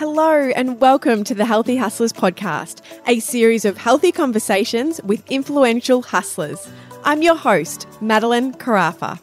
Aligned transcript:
Hello, 0.00 0.48
and 0.56 0.80
welcome 0.80 1.24
to 1.24 1.34
the 1.34 1.44
Healthy 1.44 1.76
Hustlers 1.76 2.10
podcast, 2.10 2.80
a 3.06 3.20
series 3.20 3.66
of 3.66 3.76
healthy 3.76 4.12
conversations 4.12 4.98
with 5.02 5.30
influential 5.30 6.00
hustlers. 6.00 6.66
I'm 7.04 7.20
your 7.20 7.36
host, 7.36 7.86
Madelyn 8.00 8.56
Carafa. 8.56 9.20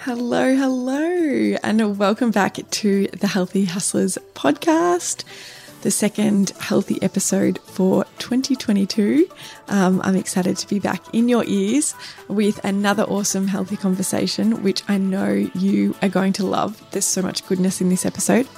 Hello, 0.00 0.56
hello, 0.56 1.56
and 1.62 1.96
welcome 2.00 2.32
back 2.32 2.58
to 2.68 3.06
the 3.06 3.28
Healthy 3.28 3.66
Hustlers 3.66 4.18
podcast, 4.34 5.22
the 5.82 5.92
second 5.92 6.50
healthy 6.58 7.00
episode 7.00 7.60
for 7.60 8.02
2022. 8.18 9.30
Um, 9.68 10.00
I'm 10.02 10.16
excited 10.16 10.56
to 10.56 10.66
be 10.66 10.80
back 10.80 11.14
in 11.14 11.28
your 11.28 11.44
ears 11.46 11.94
with 12.26 12.58
another 12.64 13.04
awesome 13.04 13.46
healthy 13.46 13.76
conversation, 13.76 14.64
which 14.64 14.82
I 14.88 14.98
know 14.98 15.30
you 15.30 15.94
are 16.02 16.08
going 16.08 16.32
to 16.32 16.44
love. 16.44 16.84
There's 16.90 17.04
so 17.04 17.22
much 17.22 17.46
goodness 17.46 17.80
in 17.80 17.88
this 17.88 18.04
episode. 18.04 18.48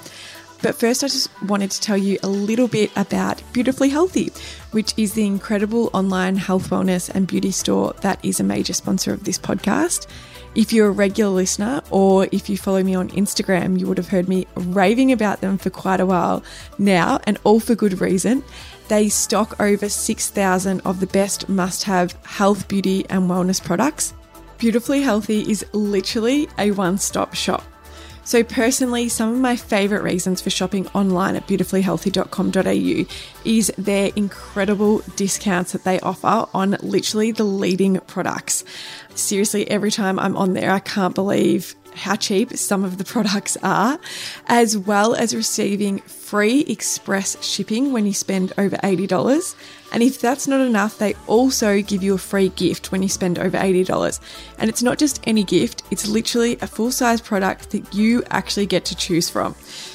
But 0.64 0.76
first, 0.76 1.04
I 1.04 1.08
just 1.08 1.28
wanted 1.42 1.70
to 1.72 1.80
tell 1.82 1.98
you 1.98 2.18
a 2.22 2.28
little 2.28 2.68
bit 2.68 2.90
about 2.96 3.42
Beautifully 3.52 3.90
Healthy, 3.90 4.32
which 4.70 4.94
is 4.96 5.12
the 5.12 5.26
incredible 5.26 5.90
online 5.92 6.36
health, 6.36 6.70
wellness, 6.70 7.10
and 7.10 7.26
beauty 7.26 7.50
store 7.50 7.92
that 8.00 8.18
is 8.24 8.40
a 8.40 8.44
major 8.44 8.72
sponsor 8.72 9.12
of 9.12 9.24
this 9.24 9.38
podcast. 9.38 10.06
If 10.54 10.72
you're 10.72 10.88
a 10.88 10.90
regular 10.90 11.32
listener 11.32 11.82
or 11.90 12.28
if 12.32 12.48
you 12.48 12.56
follow 12.56 12.82
me 12.82 12.94
on 12.94 13.10
Instagram, 13.10 13.78
you 13.78 13.86
would 13.86 13.98
have 13.98 14.08
heard 14.08 14.26
me 14.26 14.46
raving 14.54 15.12
about 15.12 15.42
them 15.42 15.58
for 15.58 15.68
quite 15.68 16.00
a 16.00 16.06
while 16.06 16.42
now, 16.78 17.20
and 17.24 17.38
all 17.44 17.60
for 17.60 17.74
good 17.74 18.00
reason. 18.00 18.42
They 18.88 19.10
stock 19.10 19.60
over 19.60 19.90
6,000 19.90 20.80
of 20.86 20.98
the 20.98 21.06
best 21.08 21.46
must 21.46 21.82
have 21.82 22.12
health, 22.24 22.68
beauty, 22.68 23.04
and 23.10 23.28
wellness 23.28 23.62
products. 23.62 24.14
Beautifully 24.56 25.02
Healthy 25.02 25.42
is 25.42 25.66
literally 25.74 26.48
a 26.56 26.70
one 26.70 26.96
stop 26.96 27.34
shop. 27.34 27.64
So, 28.24 28.42
personally, 28.42 29.10
some 29.10 29.32
of 29.32 29.38
my 29.38 29.54
favourite 29.54 30.02
reasons 30.02 30.40
for 30.40 30.48
shopping 30.48 30.88
online 30.88 31.36
at 31.36 31.46
beautifullyhealthy.com.au 31.46 33.14
is 33.44 33.72
their 33.76 34.10
incredible 34.16 35.02
discounts 35.14 35.72
that 35.72 35.84
they 35.84 36.00
offer 36.00 36.48
on 36.54 36.78
literally 36.80 37.32
the 37.32 37.44
leading 37.44 38.00
products. 38.00 38.64
Seriously, 39.14 39.70
every 39.70 39.90
time 39.90 40.18
I'm 40.18 40.36
on 40.38 40.54
there, 40.54 40.70
I 40.70 40.78
can't 40.78 41.14
believe 41.14 41.74
how 41.94 42.16
cheap 42.16 42.56
some 42.56 42.82
of 42.82 42.96
the 42.96 43.04
products 43.14 43.58
are, 43.62 43.98
as 44.46 44.76
well 44.76 45.14
as 45.14 45.34
receiving 45.34 45.98
free 46.00 46.60
express 46.60 47.42
shipping 47.44 47.92
when 47.92 48.06
you 48.06 48.14
spend 48.14 48.54
over 48.56 48.76
$80. 48.76 49.54
And 49.94 50.02
if 50.02 50.20
that's 50.20 50.48
not 50.48 50.60
enough, 50.60 50.98
they 50.98 51.14
also 51.28 51.80
give 51.80 52.02
you 52.02 52.14
a 52.14 52.18
free 52.18 52.48
gift 52.48 52.90
when 52.90 53.00
you 53.00 53.08
spend 53.08 53.38
over 53.38 53.56
$80. 53.56 54.18
And 54.58 54.68
it's 54.68 54.82
not 54.82 54.98
just 54.98 55.20
any 55.22 55.44
gift, 55.44 55.84
it's 55.92 56.08
literally 56.08 56.58
a 56.60 56.66
full 56.66 56.90
size 56.90 57.20
product 57.20 57.70
that 57.70 57.94
you 57.94 58.24
actually 58.30 58.66
get 58.66 58.84
to 58.86 58.96
choose 58.96 59.30
from. 59.30 59.54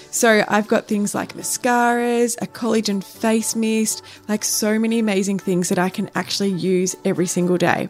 So 0.10 0.46
I've 0.48 0.70
got 0.70 0.88
things 0.88 1.14
like 1.14 1.34
mascaras, 1.34 2.42
a 2.42 2.48
collagen 2.48 3.04
face 3.04 3.58
mist, 3.58 4.02
like 4.30 4.46
so 4.46 4.80
many 4.80 5.00
amazing 5.00 5.38
things 5.38 5.68
that 5.68 5.78
I 5.78 5.90
can 5.90 6.10
actually 6.16 6.52
use 6.52 6.96
every 7.04 7.28
single 7.28 7.58
day. 7.58 7.90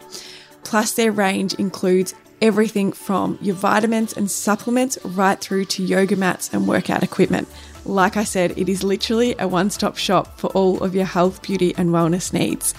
Plus, 0.64 0.94
their 0.94 1.12
range 1.12 1.54
includes 1.54 2.16
everything 2.42 2.92
from 2.92 3.38
your 3.40 3.56
vitamins 3.56 4.14
and 4.14 4.32
supplements 4.32 4.98
right 5.06 5.40
through 5.40 5.66
to 5.66 5.84
yoga 5.84 6.16
mats 6.16 6.50
and 6.54 6.68
workout 6.68 7.04
equipment. 7.04 7.48
Like 7.90 8.18
I 8.18 8.24
said, 8.24 8.56
it 8.56 8.70
is 8.70 8.84
literally 8.84 9.36
a 9.40 9.48
one 9.48 9.72
stop 9.72 9.98
shop 9.98 10.38
for 10.38 10.52
all 10.52 10.84
of 10.84 10.94
your 10.94 11.06
health, 11.06 11.42
beauty, 11.42 11.74
and 11.76 11.90
wellness 11.90 12.32
needs. 12.32 12.76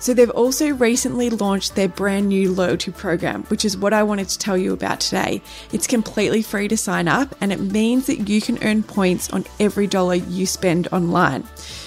So, 0.00 0.12
they've 0.12 0.28
also 0.28 0.70
recently 0.74 1.30
launched 1.30 1.76
their 1.76 1.88
brand 1.88 2.28
new 2.28 2.52
loyalty 2.52 2.90
program, 2.90 3.44
which 3.44 3.64
is 3.64 3.76
what 3.76 3.92
I 3.92 4.02
wanted 4.02 4.28
to 4.28 4.38
tell 4.38 4.58
you 4.58 4.72
about 4.72 4.98
today. 4.98 5.40
It's 5.72 5.86
completely 5.86 6.42
free 6.42 6.66
to 6.66 6.76
sign 6.76 7.06
up, 7.06 7.34
and 7.40 7.52
it 7.52 7.60
means 7.60 8.06
that 8.06 8.28
you 8.28 8.40
can 8.40 8.62
earn 8.64 8.82
points 8.82 9.30
on 9.30 9.44
every 9.60 9.86
dollar 9.86 10.16
you 10.16 10.46
spend 10.46 10.88
online. 10.88 11.44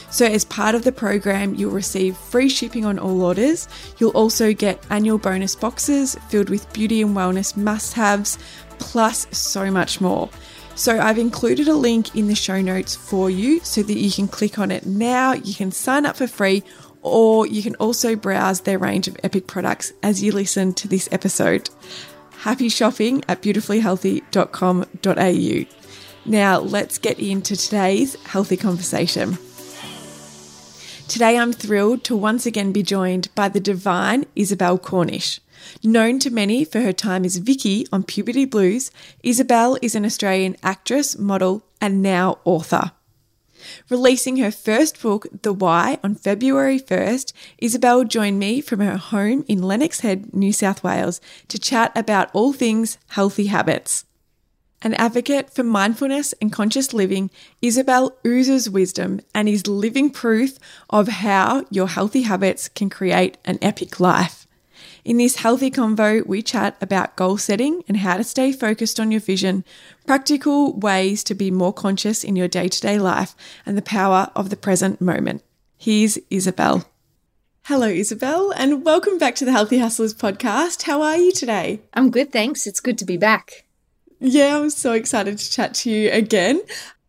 So, 0.09 0.26
as 0.26 0.45
part 0.45 0.73
of 0.73 0.86
the 0.86 0.94
program, 0.94 1.54
you'll 1.54 1.72
receive 1.72 2.16
free 2.16 2.48
shipping 2.48 2.86
on 2.86 2.98
all 2.98 3.23
orders. 3.23 3.67
You'll 3.98 4.11
also 4.11 4.54
get 4.54 4.83
annual 4.89 5.17
bonus 5.17 5.54
boxes 5.54 6.16
filled 6.30 6.50
with 6.50 6.71
beauty 6.71 7.02
and 7.02 7.14
wellness 7.14 7.58
must 7.58 7.94
haves, 7.94 8.39
plus 8.80 9.27
so 9.32 9.70
much 9.70 10.00
more. 10.00 10.30
So, 10.77 10.98
I've 10.99 11.17
included 11.17 11.67
a 11.67 11.73
link 11.73 12.15
in 12.15 12.27
the 12.27 12.36
show 12.36 12.61
notes 12.61 12.95
for 12.95 13.32
you 13.32 13.60
so 13.61 13.82
that 13.82 13.98
you 13.98 14.11
can 14.11 14.27
click 14.27 14.60
on 14.60 14.70
it 14.70 14.86
now. 14.86 15.33
You 15.33 15.55
can 15.55 15.71
sign 15.71 16.05
up 16.05 16.17
for 16.17 16.27
free, 16.27 16.61
or 17.02 17.48
you 17.48 17.64
can 17.64 17.73
also 17.76 18.15
browse 18.15 18.61
their 18.61 18.77
range 18.77 19.08
of 19.08 19.17
epic 19.23 19.48
products 19.48 19.92
as 20.04 20.21
you 20.21 20.32
listen 20.32 20.76
to 20.76 20.88
this 20.88 21.10
episode. 21.11 21.71
Happy 22.42 22.70
shopping 22.70 23.23
at 23.27 23.42
beautifullyhealthy.com.au. 23.42 26.30
Now, 26.30 26.60
let's 26.60 26.99
get 26.99 27.20
into 27.20 27.55
today's 27.55 28.14
healthy 28.26 28.58
conversation. 28.58 29.39
Today, 31.08 31.39
I'm 31.39 31.54
thrilled 31.54 32.04
to 32.04 32.15
once 32.15 32.45
again 32.45 32.71
be 32.71 32.83
joined 32.83 33.33
by 33.33 33.49
the 33.49 33.59
divine 33.59 34.26
Isabelle 34.36 34.77
Cornish. 34.77 35.39
Known 35.83 36.20
to 36.20 36.30
many 36.30 36.64
for 36.66 36.82
her 36.82 36.94
time 36.94 37.26
as 37.26 37.38
Vicki 37.38 37.88
on 37.92 38.04
Puberty 38.04 38.45
Blues, 38.45 38.92
Isabelle 39.23 39.78
is 39.82 39.95
an 39.95 40.05
Australian 40.05 40.55
actress, 40.64 41.17
model, 41.17 41.64
and 41.82 42.02
now 42.02 42.39
author. 42.44 42.92
Releasing 43.89 44.38
her 44.38 44.52
first 44.52 45.02
book, 45.02 45.27
The 45.42 45.54
Why, 45.54 46.00
on 46.04 46.16
February 46.16 46.80
1st, 46.80 47.33
Isabelle 47.58 48.04
joined 48.04 48.39
me 48.39 48.61
from 48.61 48.80
her 48.80 48.98
home 48.98 49.44
in 49.48 49.61
Lennox 49.61 50.02
Head, 50.02 50.33
New 50.33 50.54
South 50.54 50.83
Wales, 50.83 51.20
to 51.48 51.60
chat 51.60 51.92
about 51.95 52.30
all 52.33 52.54
things 52.54 52.98
healthy 53.10 53.48
habits. 53.48 54.06
An 54.83 54.94
advocate 54.94 55.50
for 55.50 55.64
mindfulness 55.64 56.33
and 56.39 56.52
conscious 56.52 56.94
living, 56.94 57.32
Isabelle 57.61 58.16
oozes 58.26 58.70
wisdom 58.70 59.22
and 59.33 59.50
is 59.50 59.66
living 59.66 60.11
proof 60.11 60.60
of 60.89 61.08
how 61.08 61.66
your 61.72 61.88
healthy 61.88 62.22
habits 62.22 62.70
can 62.70 62.89
create 62.89 63.38
an 63.44 63.58
epic 63.61 64.00
life. 64.00 64.46
In 65.08 65.16
this 65.16 65.38
healthy 65.38 65.72
convo, 65.72 66.28
we 66.28 66.42
chat 66.42 66.76
about 66.82 67.16
goal 67.16 67.38
setting 67.38 67.82
and 67.88 67.95
how 67.95 68.18
to 68.18 68.26
stay 68.26 68.52
focused 68.52 69.00
on 69.00 69.10
your 69.10 69.22
vision, 69.22 69.64
practical 70.06 70.73
ways 70.73 71.23
to 71.23 71.34
be 71.34 71.50
more 71.50 71.72
conscious 71.72 72.26
in 72.26 72.36
your 72.36 72.50
day 72.50 72.68
to 72.68 72.82
day 72.82 73.00
life, 73.00 73.34
and 73.66 73.78
the 73.78 73.82
power 73.82 74.30
of 74.36 74.50
the 74.50 74.58
present 74.58 75.00
moment. 75.00 75.44
Here's 75.78 76.20
Isabelle. 76.30 76.90
Hello, 77.68 77.88
Isabelle, 77.88 78.52
and 78.58 78.84
welcome 78.84 79.18
back 79.18 79.36
to 79.36 79.45
the 79.45 79.54
Healthy 79.54 79.78
Hustlers 79.78 80.14
podcast. 80.14 80.84
How 80.84 81.02
are 81.02 81.16
you 81.16 81.32
today? 81.32 81.80
I'm 81.94 82.12
good, 82.12 82.34
thanks. 82.34 82.68
It's 82.68 82.82
good 82.82 82.98
to 82.98 83.06
be 83.06 83.16
back. 83.16 83.64
Yeah, 84.20 84.58
I'm 84.58 84.70
so 84.70 84.92
excited 84.92 85.38
to 85.38 85.50
chat 85.50 85.74
to 85.76 85.89
you 85.89 86.12
again. 86.12 86.60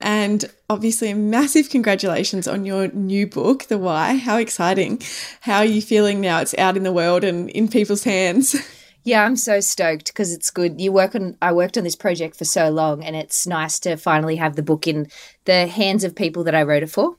And 0.00 0.44
obviously, 0.70 1.10
a 1.10 1.16
massive 1.16 1.70
congratulations 1.70 2.46
on 2.46 2.64
your 2.64 2.88
new 2.88 3.26
book, 3.26 3.64
The 3.64 3.78
Why. 3.78 4.16
How 4.16 4.36
exciting. 4.36 5.02
How 5.40 5.58
are 5.58 5.64
you 5.64 5.82
feeling 5.82 6.20
now? 6.20 6.40
It's 6.40 6.56
out 6.56 6.76
in 6.76 6.84
the 6.84 6.92
world 6.92 7.24
and 7.24 7.50
in 7.50 7.68
people's 7.68 8.04
hands. 8.04 8.54
Yeah, 9.04 9.24
I'm 9.24 9.36
so 9.36 9.60
stoked 9.60 10.08
because 10.08 10.34
it's 10.34 10.50
good. 10.50 10.82
You 10.82 10.92
work 10.92 11.14
on 11.14 11.38
I 11.40 11.52
worked 11.52 11.78
on 11.78 11.84
this 11.84 11.96
project 11.96 12.36
for 12.36 12.44
so 12.44 12.68
long 12.68 13.02
and 13.02 13.16
it's 13.16 13.46
nice 13.46 13.78
to 13.80 13.96
finally 13.96 14.36
have 14.36 14.54
the 14.54 14.62
book 14.62 14.86
in 14.86 15.06
the 15.46 15.66
hands 15.66 16.04
of 16.04 16.14
people 16.14 16.44
that 16.44 16.54
I 16.54 16.62
wrote 16.62 16.82
it 16.82 16.90
for. 16.90 17.16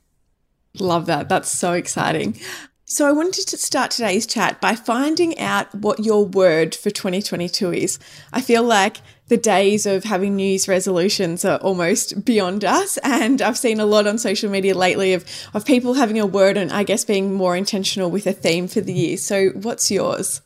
Love 0.78 1.08
that. 1.08 1.30
That's 1.30 1.50
so 1.50 1.74
exciting. 1.74 2.40
So, 2.92 3.08
I 3.08 3.12
wanted 3.12 3.46
to 3.46 3.58
start 3.58 3.92
today's 3.92 4.26
chat 4.26 4.60
by 4.60 4.74
finding 4.74 5.38
out 5.38 5.76
what 5.76 6.04
your 6.04 6.26
word 6.26 6.74
for 6.74 6.90
2022 6.90 7.72
is. 7.72 8.00
I 8.34 8.42
feel 8.42 8.64
like 8.64 8.98
the 9.28 9.38
days 9.38 9.86
of 9.86 10.06
having 10.06 10.36
New 10.36 10.48
Year's 10.48 10.68
resolutions 10.68 11.46
are 11.46 11.60
almost 11.60 12.26
beyond 12.26 12.66
us. 12.66 12.98
And 13.04 13.44
I've 13.44 13.60
seen 13.60 13.80
a 13.80 13.86
lot 13.86 14.08
on 14.08 14.18
social 14.18 14.50
media 14.50 14.76
lately 14.76 15.14
of, 15.14 15.24
of 15.54 15.68
people 15.68 15.94
having 15.94 16.20
a 16.20 16.26
word 16.26 16.58
and 16.58 16.72
I 16.72 16.82
guess 16.82 17.06
being 17.06 17.32
more 17.32 17.56
intentional 17.56 18.10
with 18.10 18.26
a 18.26 18.34
theme 18.34 18.68
for 18.68 18.82
the 18.82 18.92
year. 18.92 19.18
So, 19.18 19.50
what's 19.50 19.92
yours? 19.92 20.42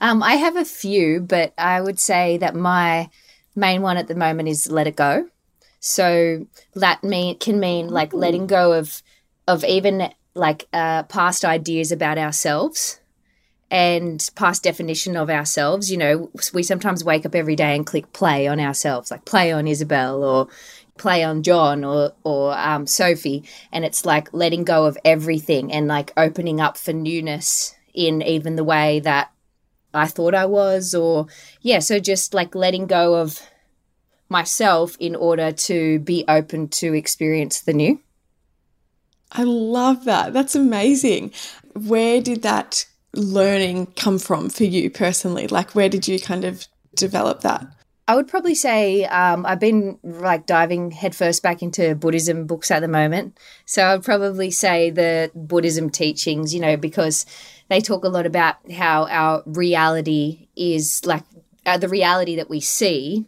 Um, 0.00 0.22
I 0.22 0.34
have 0.34 0.54
a 0.54 0.64
few, 0.64 1.18
but 1.18 1.52
I 1.58 1.80
would 1.80 1.98
say 1.98 2.38
that 2.38 2.54
my 2.54 3.10
main 3.56 3.82
one 3.82 3.96
at 3.96 4.06
the 4.06 4.14
moment 4.14 4.48
is 4.48 4.70
let 4.70 4.86
it 4.86 4.94
go. 4.94 5.28
So 5.80 6.46
that 6.74 7.02
mean 7.02 7.38
can 7.40 7.58
mean 7.58 7.88
like 7.88 8.12
letting 8.12 8.46
go 8.46 8.74
of 8.74 9.02
of 9.48 9.64
even 9.64 10.12
like 10.34 10.66
uh, 10.72 11.02
past 11.04 11.44
ideas 11.44 11.92
about 11.92 12.18
ourselves 12.18 13.00
and 13.70 14.30
past 14.34 14.62
definition 14.62 15.16
of 15.16 15.30
ourselves. 15.30 15.90
You 15.90 15.98
know, 15.98 16.30
we 16.54 16.62
sometimes 16.62 17.04
wake 17.04 17.26
up 17.26 17.34
every 17.34 17.56
day 17.56 17.74
and 17.74 17.86
click 17.86 18.12
play 18.12 18.46
on 18.46 18.60
ourselves, 18.60 19.10
like 19.10 19.24
play 19.24 19.52
on 19.52 19.68
Isabelle 19.68 20.22
or 20.22 20.48
play 20.96 21.22
on 21.22 21.42
John 21.42 21.84
or 21.84 22.12
or 22.24 22.56
um, 22.56 22.86
Sophie, 22.86 23.44
and 23.72 23.84
it's 23.84 24.04
like 24.04 24.32
letting 24.32 24.64
go 24.64 24.86
of 24.86 24.98
everything 25.04 25.72
and 25.72 25.88
like 25.88 26.12
opening 26.16 26.60
up 26.60 26.76
for 26.76 26.92
newness 26.92 27.74
in 27.94 28.22
even 28.22 28.56
the 28.56 28.64
way 28.64 29.00
that 29.00 29.32
I 29.94 30.06
thought 30.06 30.34
I 30.34 30.46
was, 30.46 30.94
or 30.94 31.26
yeah, 31.60 31.78
so 31.78 31.98
just 31.98 32.34
like 32.34 32.54
letting 32.54 32.86
go 32.86 33.14
of 33.16 33.40
myself 34.28 34.96
in 35.00 35.16
order 35.16 35.52
to 35.52 35.98
be 36.00 36.24
open 36.28 36.68
to 36.68 36.92
experience 36.94 37.60
the 37.60 37.72
new. 37.72 38.00
I 39.32 39.44
love 39.44 40.04
that. 40.04 40.32
That's 40.32 40.54
amazing. 40.54 41.32
Where 41.74 42.20
did 42.20 42.42
that 42.42 42.86
learning 43.14 43.86
come 43.96 44.18
from 44.18 44.48
for 44.48 44.64
you 44.64 44.90
personally? 44.90 45.46
Like, 45.46 45.74
where 45.74 45.88
did 45.88 46.08
you 46.08 46.18
kind 46.18 46.44
of 46.44 46.66
develop 46.94 47.42
that? 47.42 47.66
I 48.08 48.16
would 48.16 48.26
probably 48.26 48.54
say 48.54 49.04
um, 49.04 49.44
I've 49.44 49.60
been 49.60 49.98
like 50.02 50.46
diving 50.46 50.90
headfirst 50.90 51.42
back 51.42 51.62
into 51.62 51.94
Buddhism 51.94 52.46
books 52.46 52.70
at 52.70 52.80
the 52.80 52.88
moment. 52.88 53.36
So 53.66 53.86
I'd 53.86 54.02
probably 54.02 54.50
say 54.50 54.90
the 54.90 55.30
Buddhism 55.34 55.90
teachings, 55.90 56.54
you 56.54 56.60
know, 56.60 56.78
because 56.78 57.26
they 57.68 57.82
talk 57.82 58.04
a 58.04 58.08
lot 58.08 58.24
about 58.24 58.56
how 58.72 59.06
our 59.08 59.42
reality 59.44 60.48
is 60.56 61.04
like 61.04 61.22
uh, 61.66 61.76
the 61.76 61.88
reality 61.88 62.36
that 62.36 62.48
we 62.48 62.60
see 62.60 63.26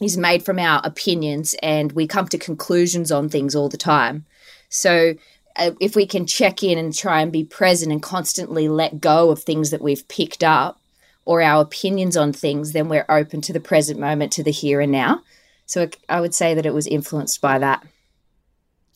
is 0.00 0.16
made 0.16 0.44
from 0.44 0.60
our 0.60 0.80
opinions 0.84 1.56
and 1.60 1.90
we 1.90 2.06
come 2.06 2.28
to 2.28 2.38
conclusions 2.38 3.10
on 3.10 3.28
things 3.28 3.56
all 3.56 3.68
the 3.68 3.76
time. 3.76 4.26
So 4.74 5.14
uh, 5.54 5.70
if 5.80 5.94
we 5.94 6.04
can 6.04 6.26
check 6.26 6.64
in 6.64 6.78
and 6.78 6.92
try 6.92 7.20
and 7.20 7.30
be 7.30 7.44
present 7.44 7.92
and 7.92 8.02
constantly 8.02 8.68
let 8.68 9.00
go 9.00 9.30
of 9.30 9.40
things 9.40 9.70
that 9.70 9.80
we've 9.80 10.06
picked 10.08 10.42
up 10.42 10.80
or 11.24 11.40
our 11.40 11.62
opinions 11.62 12.16
on 12.16 12.32
things, 12.32 12.72
then 12.72 12.88
we're 12.88 13.06
open 13.08 13.40
to 13.42 13.52
the 13.52 13.60
present 13.60 14.00
moment, 14.00 14.32
to 14.32 14.42
the 14.42 14.50
here 14.50 14.80
and 14.80 14.90
now. 14.90 15.22
So 15.66 15.88
I 16.08 16.20
would 16.20 16.34
say 16.34 16.54
that 16.54 16.66
it 16.66 16.74
was 16.74 16.88
influenced 16.88 17.40
by 17.40 17.60
that. 17.60 17.86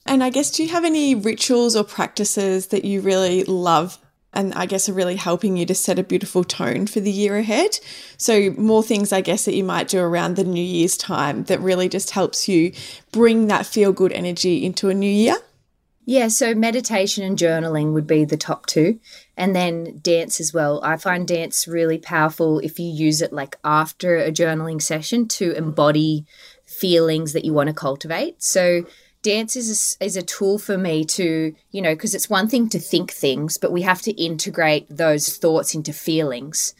And 0.04 0.24
I 0.24 0.30
guess, 0.30 0.50
do 0.50 0.64
you 0.64 0.70
have 0.70 0.84
any 0.84 1.14
rituals 1.14 1.76
or 1.76 1.84
practices 1.84 2.66
that 2.68 2.84
you 2.84 3.00
really 3.00 3.44
love 3.44 3.98
and 4.32 4.52
I 4.54 4.66
guess 4.66 4.88
are 4.88 4.94
really 4.94 5.16
helping 5.16 5.56
you 5.56 5.64
to 5.66 5.74
set 5.74 5.98
a 5.98 6.02
beautiful 6.02 6.44
tone 6.44 6.86
for 6.86 7.00
the 7.00 7.10
year 7.10 7.36
ahead? 7.36 7.78
So, 8.16 8.50
more 8.58 8.82
things, 8.82 9.12
I 9.12 9.20
guess, 9.20 9.44
that 9.44 9.54
you 9.54 9.64
might 9.64 9.88
do 9.88 10.00
around 10.00 10.36
the 10.36 10.44
New 10.44 10.62
Year's 10.62 10.96
time 10.96 11.44
that 11.44 11.60
really 11.60 11.88
just 11.88 12.10
helps 12.10 12.48
you 12.48 12.72
bring 13.12 13.46
that 13.46 13.64
feel 13.64 13.92
good 13.92 14.12
energy 14.12 14.64
into 14.64 14.90
a 14.90 14.94
new 14.94 15.10
year? 15.10 15.36
Yeah, 16.10 16.28
so 16.28 16.54
meditation 16.54 17.22
and 17.22 17.36
journaling 17.36 17.92
would 17.92 18.06
be 18.06 18.24
the 18.24 18.38
top 18.38 18.64
two. 18.64 18.98
And 19.36 19.54
then 19.54 19.98
dance 20.00 20.40
as 20.40 20.54
well. 20.54 20.80
I 20.82 20.96
find 20.96 21.28
dance 21.28 21.68
really 21.68 21.98
powerful 21.98 22.60
if 22.60 22.78
you 22.78 22.86
use 22.86 23.20
it 23.20 23.30
like 23.30 23.56
after 23.62 24.16
a 24.16 24.32
journaling 24.32 24.80
session 24.80 25.28
to 25.28 25.52
embody 25.52 26.24
feelings 26.64 27.34
that 27.34 27.44
you 27.44 27.52
want 27.52 27.66
to 27.66 27.74
cultivate. 27.74 28.42
So, 28.42 28.86
dance 29.20 29.54
is 29.54 29.98
a, 30.00 30.02
is 30.02 30.16
a 30.16 30.22
tool 30.22 30.58
for 30.58 30.78
me 30.78 31.04
to, 31.04 31.54
you 31.72 31.82
know, 31.82 31.94
because 31.94 32.14
it's 32.14 32.30
one 32.30 32.48
thing 32.48 32.70
to 32.70 32.78
think 32.78 33.12
things, 33.12 33.58
but 33.58 33.70
we 33.70 33.82
have 33.82 34.00
to 34.00 34.12
integrate 34.12 34.86
those 34.88 35.36
thoughts 35.36 35.74
into 35.74 35.92
feelings 35.92 36.72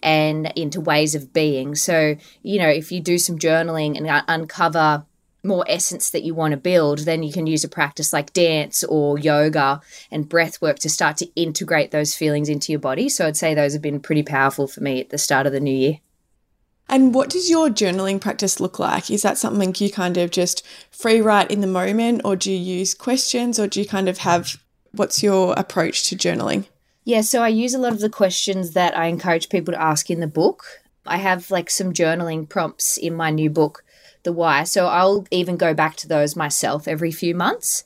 and 0.00 0.52
into 0.54 0.80
ways 0.80 1.16
of 1.16 1.32
being. 1.32 1.74
So, 1.74 2.14
you 2.40 2.60
know, 2.60 2.68
if 2.68 2.92
you 2.92 3.00
do 3.00 3.18
some 3.18 3.36
journaling 3.36 3.96
and 3.96 4.06
uh, 4.06 4.22
uncover 4.28 5.06
more 5.46 5.64
essence 5.68 6.10
that 6.10 6.22
you 6.22 6.34
want 6.34 6.52
to 6.52 6.56
build, 6.56 7.00
then 7.00 7.22
you 7.22 7.32
can 7.32 7.46
use 7.46 7.64
a 7.64 7.68
practice 7.68 8.12
like 8.12 8.32
dance 8.32 8.84
or 8.84 9.18
yoga 9.18 9.80
and 10.10 10.28
breath 10.28 10.60
work 10.60 10.78
to 10.80 10.90
start 10.90 11.16
to 11.18 11.30
integrate 11.34 11.90
those 11.90 12.14
feelings 12.14 12.48
into 12.48 12.72
your 12.72 12.78
body. 12.78 13.08
So 13.08 13.26
I'd 13.26 13.36
say 13.36 13.54
those 13.54 13.72
have 13.72 13.82
been 13.82 14.00
pretty 14.00 14.22
powerful 14.22 14.66
for 14.66 14.82
me 14.82 15.00
at 15.00 15.10
the 15.10 15.18
start 15.18 15.46
of 15.46 15.52
the 15.52 15.60
new 15.60 15.74
year. 15.74 15.98
And 16.88 17.14
what 17.14 17.30
does 17.30 17.50
your 17.50 17.68
journaling 17.68 18.20
practice 18.20 18.60
look 18.60 18.78
like? 18.78 19.10
Is 19.10 19.22
that 19.22 19.38
something 19.38 19.74
you 19.78 19.90
kind 19.90 20.16
of 20.16 20.30
just 20.30 20.64
free 20.90 21.20
write 21.20 21.50
in 21.50 21.60
the 21.60 21.66
moment, 21.66 22.22
or 22.24 22.36
do 22.36 22.52
you 22.52 22.58
use 22.58 22.94
questions, 22.94 23.58
or 23.58 23.66
do 23.66 23.80
you 23.80 23.86
kind 23.86 24.08
of 24.08 24.18
have 24.18 24.62
what's 24.92 25.22
your 25.22 25.52
approach 25.56 26.08
to 26.08 26.16
journaling? 26.16 26.66
Yeah, 27.04 27.20
so 27.20 27.42
I 27.42 27.48
use 27.48 27.74
a 27.74 27.78
lot 27.78 27.92
of 27.92 28.00
the 28.00 28.08
questions 28.08 28.72
that 28.72 28.96
I 28.96 29.06
encourage 29.06 29.48
people 29.48 29.72
to 29.72 29.82
ask 29.82 30.10
in 30.10 30.20
the 30.20 30.26
book. 30.26 30.64
I 31.06 31.18
have 31.18 31.50
like 31.50 31.70
some 31.70 31.92
journaling 31.92 32.48
prompts 32.48 32.96
in 32.96 33.14
my 33.14 33.30
new 33.30 33.50
book 33.50 33.84
the 34.26 34.32
why. 34.32 34.64
So 34.64 34.88
I'll 34.88 35.26
even 35.30 35.56
go 35.56 35.72
back 35.72 35.96
to 35.96 36.08
those 36.08 36.36
myself 36.36 36.86
every 36.86 37.10
few 37.10 37.34
months. 37.34 37.84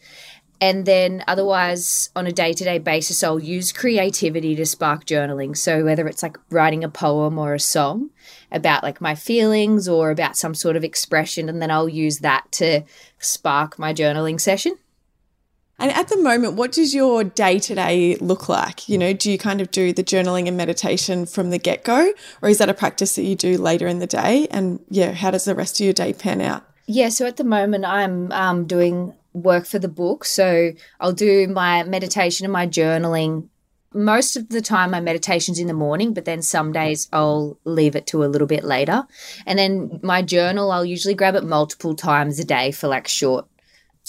And 0.61 0.85
then 0.85 1.23
otherwise, 1.27 2.11
on 2.17 2.27
a 2.27 2.33
day 2.33 2.53
to 2.53 2.65
day 2.65 2.79
basis, 2.79 3.23
I'll 3.23 3.39
use 3.39 3.73
creativity 3.73 4.57
to 4.57 4.67
spark 4.67 5.07
journaling. 5.07 5.57
So 5.57 5.85
whether 5.85 6.07
it's 6.07 6.23
like 6.23 6.37
writing 6.51 6.83
a 6.83 6.89
poem 6.89 7.39
or 7.39 7.55
a 7.55 7.61
song 7.61 8.11
about 8.51 8.83
like 8.83 9.01
my 9.01 9.15
feelings 9.15 9.89
or 9.89 10.11
about 10.11 10.37
some 10.37 10.55
sort 10.55 10.77
of 10.77 10.85
expression, 10.85 11.49
and 11.49 11.63
then 11.63 11.71
I'll 11.71 11.89
use 11.89 12.19
that 12.19 12.51
to 12.53 12.83
spark 13.19 13.79
my 13.79 13.95
journaling 13.95 14.41
session. 14.41 14.77
And 15.81 15.91
at 15.93 16.09
the 16.09 16.19
moment, 16.19 16.55
what 16.55 16.73
does 16.73 16.95
your 16.95 17.25
day 17.25 17.59
to 17.59 17.75
day 17.75 18.17
look 18.17 18.51
like? 18.51 18.87
You 18.87 18.99
know, 18.99 19.15
do 19.15 19.31
you 19.31 19.39
kind 19.39 19.63
of 19.63 19.71
do 19.71 19.95
the 19.95 20.05
journaling 20.05 20.47
and 20.47 20.57
meditation 20.57 21.25
from 21.25 21.49
the 21.49 21.59
get 21.59 21.85
go, 21.85 22.13
or 22.43 22.51
is 22.51 22.59
that 22.59 22.69
a 22.69 22.75
practice 22.75 23.17
that 23.17 23.23
you 23.23 23.35
do 23.35 23.57
later 23.57 23.87
in 23.87 23.99
the 23.99 24.07
day? 24.07 24.47
And 24.51 24.81
yeah, 24.91 25.13
how 25.13 25.31
does 25.31 25.47
the 25.47 25.55
rest 25.55 25.81
of 25.81 25.85
your 25.85 25.95
day 25.95 26.13
pan 26.13 26.43
out? 26.43 26.65
Yeah, 26.87 27.09
so 27.09 27.27
at 27.27 27.39
the 27.39 27.45
moment, 27.45 27.87
I'm 27.87 28.31
um, 28.33 28.67
doing 28.67 29.15
work 29.33 29.65
for 29.65 29.79
the 29.79 29.89
book. 29.89 30.25
So 30.25 30.73
I'll 30.99 31.13
do 31.13 31.49
my 31.49 31.85
meditation 31.85 32.45
and 32.45 32.53
my 32.53 32.67
journaling. 32.67 33.49
Most 33.93 34.37
of 34.37 34.51
the 34.51 34.61
time, 34.61 34.91
my 34.91 35.01
meditation's 35.01 35.59
in 35.59 35.67
the 35.67 35.73
morning, 35.73 36.15
but 36.15 36.25
then 36.25 36.43
some 36.43 36.73
days 36.73 37.09
I'll 37.13 37.59
leave 37.65 37.97
it 37.97 38.07
to 38.09 38.23
a 38.23 38.27
little 38.27 38.47
bit 38.47 38.65
later. 38.65 39.05
And 39.47 39.59
then 39.59 39.99
my 40.03 40.23
journal, 40.23 40.71
I'll 40.71 40.85
usually 40.85 41.15
grab 41.15 41.35
it 41.35 41.45
multiple 41.45 41.97
times 41.97 42.39
a 42.39 42.45
day 42.45 42.71
for 42.71 42.87
like 42.87 43.09
short 43.09 43.47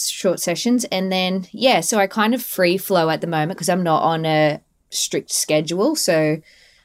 short 0.09 0.39
sessions. 0.39 0.85
And 0.85 1.11
then, 1.11 1.47
yeah, 1.51 1.81
so 1.81 1.97
I 1.97 2.07
kind 2.07 2.33
of 2.33 2.43
free 2.43 2.77
flow 2.77 3.09
at 3.09 3.21
the 3.21 3.27
moment 3.27 3.57
because 3.57 3.69
I'm 3.69 3.83
not 3.83 4.03
on 4.03 4.25
a 4.25 4.61
strict 4.89 5.31
schedule. 5.31 5.95
So 5.95 6.41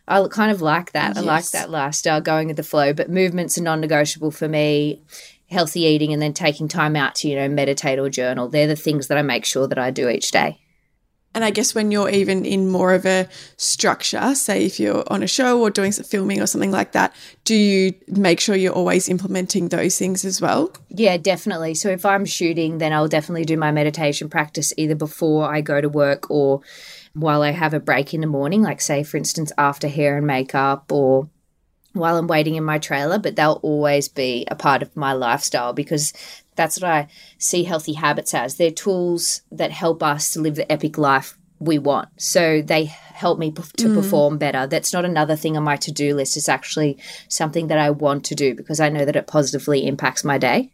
I 0.08 0.28
kind 0.28 0.50
of 0.50 0.62
like 0.62 0.92
that. 0.92 1.14
Yes. 1.14 1.18
I 1.18 1.20
like 1.20 1.50
that 1.50 1.70
lifestyle, 1.70 2.20
going 2.20 2.48
with 2.48 2.56
the 2.56 2.62
flow. 2.62 2.92
But 2.92 3.10
movements 3.10 3.58
are 3.58 3.62
non 3.62 3.80
negotiable 3.80 4.30
for 4.30 4.48
me. 4.48 5.02
Healthy 5.50 5.82
eating 5.82 6.12
and 6.12 6.20
then 6.20 6.32
taking 6.32 6.66
time 6.66 6.96
out 6.96 7.14
to, 7.16 7.28
you 7.28 7.36
know, 7.36 7.48
meditate 7.48 7.98
or 8.00 8.10
journal. 8.10 8.48
They're 8.48 8.66
the 8.66 8.74
things 8.74 9.06
that 9.08 9.18
I 9.18 9.22
make 9.22 9.44
sure 9.44 9.68
that 9.68 9.78
I 9.78 9.92
do 9.92 10.08
each 10.08 10.32
day. 10.32 10.58
And 11.36 11.44
I 11.44 11.50
guess 11.50 11.74
when 11.74 11.90
you're 11.90 12.08
even 12.08 12.46
in 12.46 12.70
more 12.70 12.94
of 12.94 13.04
a 13.04 13.28
structure, 13.58 14.34
say 14.34 14.64
if 14.64 14.80
you're 14.80 15.04
on 15.08 15.22
a 15.22 15.26
show 15.26 15.60
or 15.60 15.68
doing 15.68 15.92
some 15.92 16.06
filming 16.06 16.40
or 16.40 16.46
something 16.46 16.70
like 16.70 16.92
that, 16.92 17.14
do 17.44 17.54
you 17.54 17.92
make 18.08 18.40
sure 18.40 18.56
you're 18.56 18.72
always 18.72 19.06
implementing 19.06 19.68
those 19.68 19.98
things 19.98 20.24
as 20.24 20.40
well? 20.40 20.72
Yeah, 20.88 21.18
definitely. 21.18 21.74
So 21.74 21.90
if 21.90 22.06
I'm 22.06 22.24
shooting, 22.24 22.78
then 22.78 22.94
I'll 22.94 23.06
definitely 23.06 23.44
do 23.44 23.58
my 23.58 23.70
meditation 23.70 24.30
practice 24.30 24.72
either 24.78 24.94
before 24.94 25.54
I 25.54 25.60
go 25.60 25.78
to 25.82 25.90
work 25.90 26.30
or 26.30 26.62
while 27.12 27.42
I 27.42 27.50
have 27.50 27.74
a 27.74 27.80
break 27.80 28.14
in 28.14 28.22
the 28.22 28.26
morning, 28.26 28.62
like 28.62 28.80
say 28.80 29.02
for 29.02 29.18
instance 29.18 29.52
after 29.58 29.88
hair 29.88 30.16
and 30.16 30.26
makeup 30.26 30.90
or 30.90 31.28
while 31.96 32.16
I'm 32.16 32.26
waiting 32.26 32.54
in 32.54 32.64
my 32.64 32.78
trailer, 32.78 33.18
but 33.18 33.36
they'll 33.36 33.60
always 33.62 34.08
be 34.08 34.46
a 34.50 34.54
part 34.54 34.82
of 34.82 34.96
my 34.96 35.12
lifestyle 35.12 35.72
because 35.72 36.12
that's 36.54 36.80
what 36.80 36.90
I 36.90 37.08
see 37.38 37.64
healthy 37.64 37.92
habits 37.92 38.34
as. 38.34 38.56
They're 38.56 38.70
tools 38.70 39.42
that 39.52 39.70
help 39.70 40.02
us 40.02 40.32
to 40.32 40.40
live 40.40 40.56
the 40.56 40.70
epic 40.70 40.98
life 40.98 41.36
we 41.58 41.78
want. 41.78 42.08
So 42.18 42.62
they 42.62 42.84
help 42.84 43.38
me 43.38 43.50
to 43.50 43.62
mm. 43.62 43.94
perform 43.94 44.38
better. 44.38 44.66
That's 44.66 44.92
not 44.92 45.04
another 45.04 45.36
thing 45.36 45.56
on 45.56 45.64
my 45.64 45.76
to 45.76 45.92
do 45.92 46.14
list. 46.14 46.36
It's 46.36 46.48
actually 46.48 46.98
something 47.28 47.68
that 47.68 47.78
I 47.78 47.90
want 47.90 48.24
to 48.26 48.34
do 48.34 48.54
because 48.54 48.80
I 48.80 48.88
know 48.88 49.04
that 49.04 49.16
it 49.16 49.26
positively 49.26 49.86
impacts 49.86 50.24
my 50.24 50.38
day. 50.38 50.72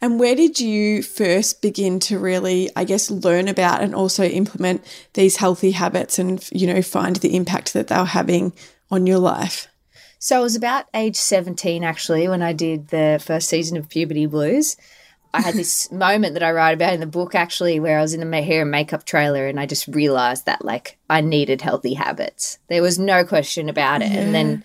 And 0.00 0.18
where 0.18 0.34
did 0.34 0.58
you 0.58 1.00
first 1.04 1.62
begin 1.62 2.00
to 2.00 2.18
really, 2.18 2.70
I 2.74 2.82
guess, 2.82 3.08
learn 3.08 3.46
about 3.46 3.82
and 3.82 3.94
also 3.94 4.24
implement 4.24 4.84
these 5.14 5.36
healthy 5.36 5.70
habits 5.70 6.18
and, 6.18 6.44
you 6.50 6.66
know, 6.66 6.82
find 6.82 7.14
the 7.16 7.36
impact 7.36 7.72
that 7.74 7.86
they're 7.86 8.04
having 8.04 8.52
on 8.90 9.06
your 9.06 9.20
life? 9.20 9.68
So 10.22 10.36
I 10.36 10.40
was 10.40 10.54
about 10.54 10.84
age 10.94 11.16
17 11.16 11.82
actually 11.82 12.28
when 12.28 12.42
I 12.42 12.52
did 12.52 12.88
the 12.88 13.20
first 13.20 13.48
season 13.48 13.76
of 13.76 13.88
Puberty 13.88 14.26
Blues. 14.26 14.76
I 15.34 15.40
had 15.40 15.54
this 15.56 15.90
moment 15.92 16.34
that 16.34 16.44
I 16.44 16.52
write 16.52 16.74
about 16.74 16.92
in 16.92 17.00
the 17.00 17.06
book 17.06 17.34
actually 17.34 17.80
where 17.80 17.98
I 17.98 18.02
was 18.02 18.14
in 18.14 18.32
a 18.32 18.40
hair 18.40 18.62
and 18.62 18.70
makeup 18.70 19.04
trailer 19.04 19.48
and 19.48 19.58
I 19.58 19.66
just 19.66 19.88
realized 19.88 20.46
that 20.46 20.64
like 20.64 20.96
I 21.10 21.22
needed 21.22 21.60
healthy 21.60 21.94
habits. 21.94 22.60
There 22.68 22.82
was 22.82 23.00
no 23.00 23.24
question 23.24 23.68
about 23.68 24.00
it. 24.00 24.12
Yeah. 24.12 24.20
And 24.20 24.32
then 24.32 24.64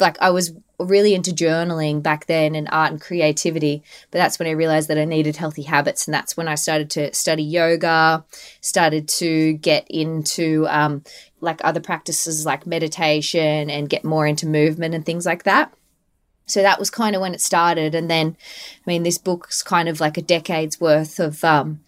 like 0.00 0.16
I 0.22 0.30
was 0.30 0.54
really 0.78 1.14
into 1.14 1.32
journaling 1.32 2.02
back 2.02 2.24
then 2.26 2.54
and 2.54 2.68
art 2.72 2.90
and 2.90 3.00
creativity, 3.00 3.82
but 4.10 4.18
that's 4.18 4.38
when 4.38 4.48
I 4.48 4.52
realized 4.52 4.88
that 4.88 4.98
I 4.98 5.04
needed 5.04 5.36
healthy 5.36 5.62
habits. 5.62 6.06
And 6.06 6.14
that's 6.14 6.34
when 6.34 6.48
I 6.48 6.54
started 6.54 6.90
to 6.90 7.14
study 7.14 7.44
yoga, 7.44 8.24
started 8.62 9.06
to 9.08 9.52
get 9.54 9.86
into 9.88 10.66
um, 10.68 11.04
like 11.44 11.60
other 11.62 11.80
practices 11.80 12.44
like 12.44 12.66
meditation 12.66 13.70
and 13.70 13.88
get 13.88 14.04
more 14.04 14.26
into 14.26 14.46
movement 14.46 14.94
and 14.94 15.04
things 15.04 15.26
like 15.26 15.44
that. 15.44 15.72
So 16.46 16.62
that 16.62 16.78
was 16.78 16.90
kind 16.90 17.16
of 17.16 17.22
when 17.22 17.34
it 17.34 17.40
started. 17.40 17.94
And 17.94 18.10
then, 18.10 18.36
I 18.86 18.90
mean, 18.90 19.02
this 19.02 19.18
book's 19.18 19.62
kind 19.62 19.88
of 19.88 20.00
like 20.00 20.18
a 20.18 20.22
decade's 20.22 20.80
worth 20.80 21.18
of 21.18 21.42
um, 21.44 21.80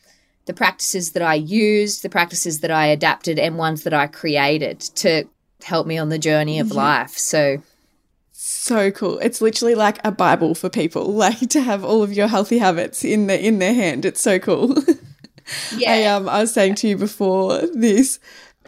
the 0.46 0.54
practices 0.54 1.12
that 1.12 1.22
I 1.22 1.34
used, 1.34 2.02
the 2.02 2.08
practices 2.08 2.60
that 2.60 2.70
I 2.70 2.86
adapted, 2.86 3.38
and 3.38 3.58
ones 3.58 3.82
that 3.82 3.92
I 3.92 4.06
created 4.06 4.80
to 4.80 5.25
help 5.62 5.86
me 5.86 5.98
on 5.98 6.08
the 6.08 6.18
journey 6.18 6.58
of 6.58 6.68
yeah. 6.68 6.75
life. 6.75 7.10
So 7.10 7.62
so 8.32 8.90
cool. 8.90 9.18
It's 9.18 9.40
literally 9.40 9.75
like 9.75 9.98
a 10.04 10.12
Bible 10.12 10.54
for 10.54 10.68
people, 10.68 11.12
like 11.12 11.48
to 11.50 11.60
have 11.60 11.84
all 11.84 12.02
of 12.02 12.12
your 12.12 12.28
healthy 12.28 12.58
habits 12.58 13.04
in 13.04 13.26
the 13.26 13.44
in 13.44 13.58
their 13.58 13.75
hand. 13.75 14.04
It's 14.04 14.20
so 14.20 14.38
cool. 14.38 14.76
Yeah. 15.76 15.92
I 15.92 16.04
um 16.06 16.28
I 16.28 16.40
was 16.40 16.52
saying 16.52 16.75
to 16.76 16.88
you 16.88 16.96
before 16.96 17.60
this 17.68 18.18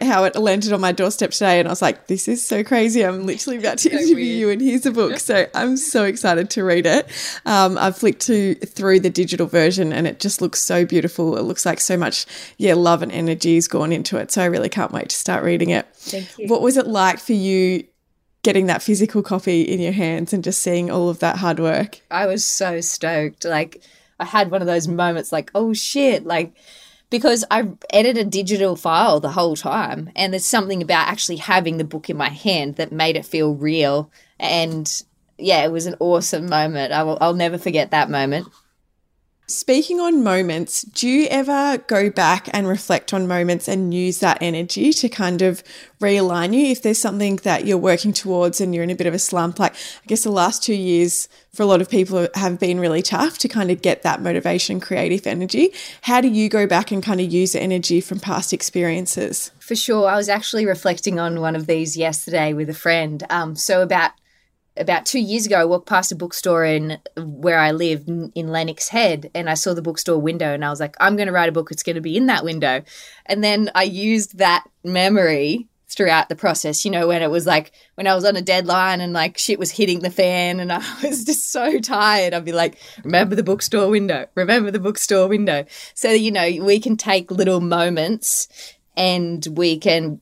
how 0.02 0.24
it 0.24 0.36
landed 0.36 0.72
on 0.72 0.80
my 0.80 0.92
doorstep 0.92 1.30
today 1.30 1.58
and 1.58 1.68
I 1.68 1.72
was 1.72 1.82
like, 1.82 2.06
this 2.06 2.28
is 2.28 2.46
so 2.46 2.64
crazy. 2.64 3.04
I'm 3.04 3.26
literally 3.26 3.58
about 3.58 3.78
to 3.78 3.90
so 3.90 3.96
interview 3.96 4.14
weird. 4.14 4.38
you 4.38 4.50
and 4.50 4.60
here's 4.60 4.86
a 4.86 4.90
book. 4.90 5.18
So 5.18 5.46
I'm 5.54 5.76
so 5.76 6.04
excited 6.04 6.50
to 6.50 6.64
read 6.64 6.86
it. 6.86 7.08
Um, 7.46 7.78
I've 7.78 7.96
flicked 7.96 8.20
to 8.26 8.54
through 8.54 9.00
the 9.00 9.10
digital 9.10 9.46
version 9.46 9.92
and 9.92 10.06
it 10.06 10.20
just 10.20 10.40
looks 10.40 10.60
so 10.60 10.84
beautiful. 10.84 11.36
It 11.36 11.42
looks 11.42 11.66
like 11.66 11.80
so 11.80 11.96
much, 11.96 12.26
yeah, 12.56 12.74
love 12.74 13.02
and 13.02 13.12
energy 13.12 13.54
has 13.56 13.68
gone 13.68 13.92
into 13.92 14.16
it. 14.16 14.30
So 14.30 14.42
I 14.42 14.46
really 14.46 14.68
can't 14.68 14.92
wait 14.92 15.08
to 15.10 15.16
start 15.16 15.44
reading 15.44 15.70
it. 15.70 15.86
Thank 15.94 16.38
you. 16.38 16.48
What 16.48 16.62
was 16.62 16.76
it 16.76 16.86
like 16.86 17.18
for 17.18 17.32
you 17.32 17.84
getting 18.42 18.66
that 18.66 18.82
physical 18.82 19.22
copy 19.22 19.62
in 19.62 19.80
your 19.80 19.92
hands 19.92 20.32
and 20.32 20.44
just 20.44 20.62
seeing 20.62 20.90
all 20.90 21.08
of 21.08 21.18
that 21.18 21.36
hard 21.36 21.58
work. 21.58 22.00
I 22.10 22.26
was 22.26 22.46
so 22.46 22.80
stoked. 22.80 23.44
Like 23.44 23.82
I 24.20 24.24
had 24.24 24.50
one 24.50 24.60
of 24.60 24.66
those 24.66 24.88
moments 24.88 25.32
like, 25.32 25.50
oh 25.54 25.72
shit, 25.74 26.24
like 26.24 26.54
because 27.10 27.44
I 27.50 27.68
edited 27.90 28.26
a 28.26 28.30
digital 28.30 28.76
file 28.76 29.20
the 29.20 29.30
whole 29.30 29.56
time 29.56 30.10
and 30.14 30.32
there's 30.32 30.46
something 30.46 30.82
about 30.82 31.08
actually 31.08 31.36
having 31.36 31.78
the 31.78 31.84
book 31.84 32.10
in 32.10 32.16
my 32.16 32.28
hand 32.28 32.76
that 32.76 32.92
made 32.92 33.16
it 33.16 33.26
feel 33.26 33.54
real 33.54 34.10
and 34.38 35.02
yeah, 35.38 35.64
it 35.64 35.70
was 35.70 35.86
an 35.86 35.94
awesome 36.00 36.48
moment. 36.48 36.92
I 36.92 37.04
will, 37.04 37.16
I'll 37.20 37.34
never 37.34 37.58
forget 37.58 37.92
that 37.92 38.10
moment. 38.10 38.48
Speaking 39.50 39.98
on 39.98 40.22
moments, 40.22 40.82
do 40.82 41.08
you 41.08 41.26
ever 41.30 41.82
go 41.86 42.10
back 42.10 42.50
and 42.52 42.68
reflect 42.68 43.14
on 43.14 43.26
moments 43.26 43.66
and 43.66 43.94
use 43.94 44.18
that 44.18 44.36
energy 44.42 44.92
to 44.92 45.08
kind 45.08 45.40
of 45.40 45.64
realign 46.02 46.52
you 46.52 46.66
if 46.66 46.82
there's 46.82 46.98
something 46.98 47.36
that 47.36 47.64
you're 47.64 47.78
working 47.78 48.12
towards 48.12 48.60
and 48.60 48.74
you're 48.74 48.84
in 48.84 48.90
a 48.90 48.94
bit 48.94 49.06
of 49.06 49.14
a 49.14 49.18
slump? 49.18 49.58
Like, 49.58 49.72
I 49.72 50.06
guess 50.06 50.24
the 50.24 50.30
last 50.30 50.62
two 50.62 50.74
years 50.74 51.30
for 51.54 51.62
a 51.62 51.66
lot 51.66 51.80
of 51.80 51.88
people 51.88 52.28
have 52.34 52.58
been 52.58 52.78
really 52.78 53.00
tough 53.00 53.38
to 53.38 53.48
kind 53.48 53.70
of 53.70 53.80
get 53.80 54.02
that 54.02 54.20
motivation, 54.20 54.80
creative 54.80 55.26
energy. 55.26 55.72
How 56.02 56.20
do 56.20 56.28
you 56.28 56.50
go 56.50 56.66
back 56.66 56.92
and 56.92 57.02
kind 57.02 57.18
of 57.18 57.32
use 57.32 57.54
the 57.54 57.62
energy 57.62 58.02
from 58.02 58.20
past 58.20 58.52
experiences? 58.52 59.50
For 59.60 59.74
sure. 59.74 60.10
I 60.10 60.16
was 60.16 60.28
actually 60.28 60.66
reflecting 60.66 61.18
on 61.18 61.40
one 61.40 61.56
of 61.56 61.66
these 61.66 61.96
yesterday 61.96 62.52
with 62.52 62.68
a 62.68 62.74
friend. 62.74 63.24
Um, 63.30 63.56
so, 63.56 63.80
about 63.80 64.10
about 64.78 65.06
two 65.06 65.20
years 65.20 65.46
ago, 65.46 65.60
I 65.60 65.64
walked 65.64 65.88
past 65.88 66.12
a 66.12 66.16
bookstore 66.16 66.64
in 66.64 66.98
where 67.16 67.58
I 67.58 67.72
live 67.72 68.04
in 68.06 68.48
Lennox 68.48 68.88
Head, 68.88 69.30
and 69.34 69.50
I 69.50 69.54
saw 69.54 69.74
the 69.74 69.82
bookstore 69.82 70.18
window, 70.18 70.52
and 70.52 70.64
I 70.64 70.70
was 70.70 70.80
like, 70.80 70.96
I'm 71.00 71.16
going 71.16 71.26
to 71.26 71.32
write 71.32 71.48
a 71.48 71.52
book. 71.52 71.70
It's 71.70 71.82
going 71.82 71.96
to 71.96 72.02
be 72.02 72.16
in 72.16 72.26
that 72.26 72.44
window. 72.44 72.82
And 73.26 73.42
then 73.42 73.70
I 73.74 73.82
used 73.84 74.38
that 74.38 74.64
memory 74.84 75.68
throughout 75.88 76.28
the 76.28 76.36
process. 76.36 76.84
You 76.84 76.90
know, 76.90 77.08
when 77.08 77.22
it 77.22 77.30
was 77.30 77.46
like 77.46 77.72
when 77.94 78.06
I 78.06 78.14
was 78.14 78.24
on 78.24 78.36
a 78.36 78.42
deadline 78.42 79.00
and 79.00 79.12
like 79.12 79.38
shit 79.38 79.58
was 79.58 79.70
hitting 79.70 80.00
the 80.00 80.10
fan, 80.10 80.60
and 80.60 80.72
I 80.72 80.82
was 81.02 81.24
just 81.24 81.50
so 81.50 81.78
tired. 81.80 82.34
I'd 82.34 82.44
be 82.44 82.52
like, 82.52 82.78
remember 83.04 83.34
the 83.34 83.42
bookstore 83.42 83.88
window. 83.88 84.26
Remember 84.34 84.70
the 84.70 84.80
bookstore 84.80 85.28
window. 85.28 85.64
So 85.94 86.10
you 86.10 86.30
know, 86.30 86.48
we 86.60 86.80
can 86.80 86.96
take 86.96 87.30
little 87.30 87.60
moments 87.60 88.48
and 88.96 89.46
we 89.52 89.78
can 89.78 90.20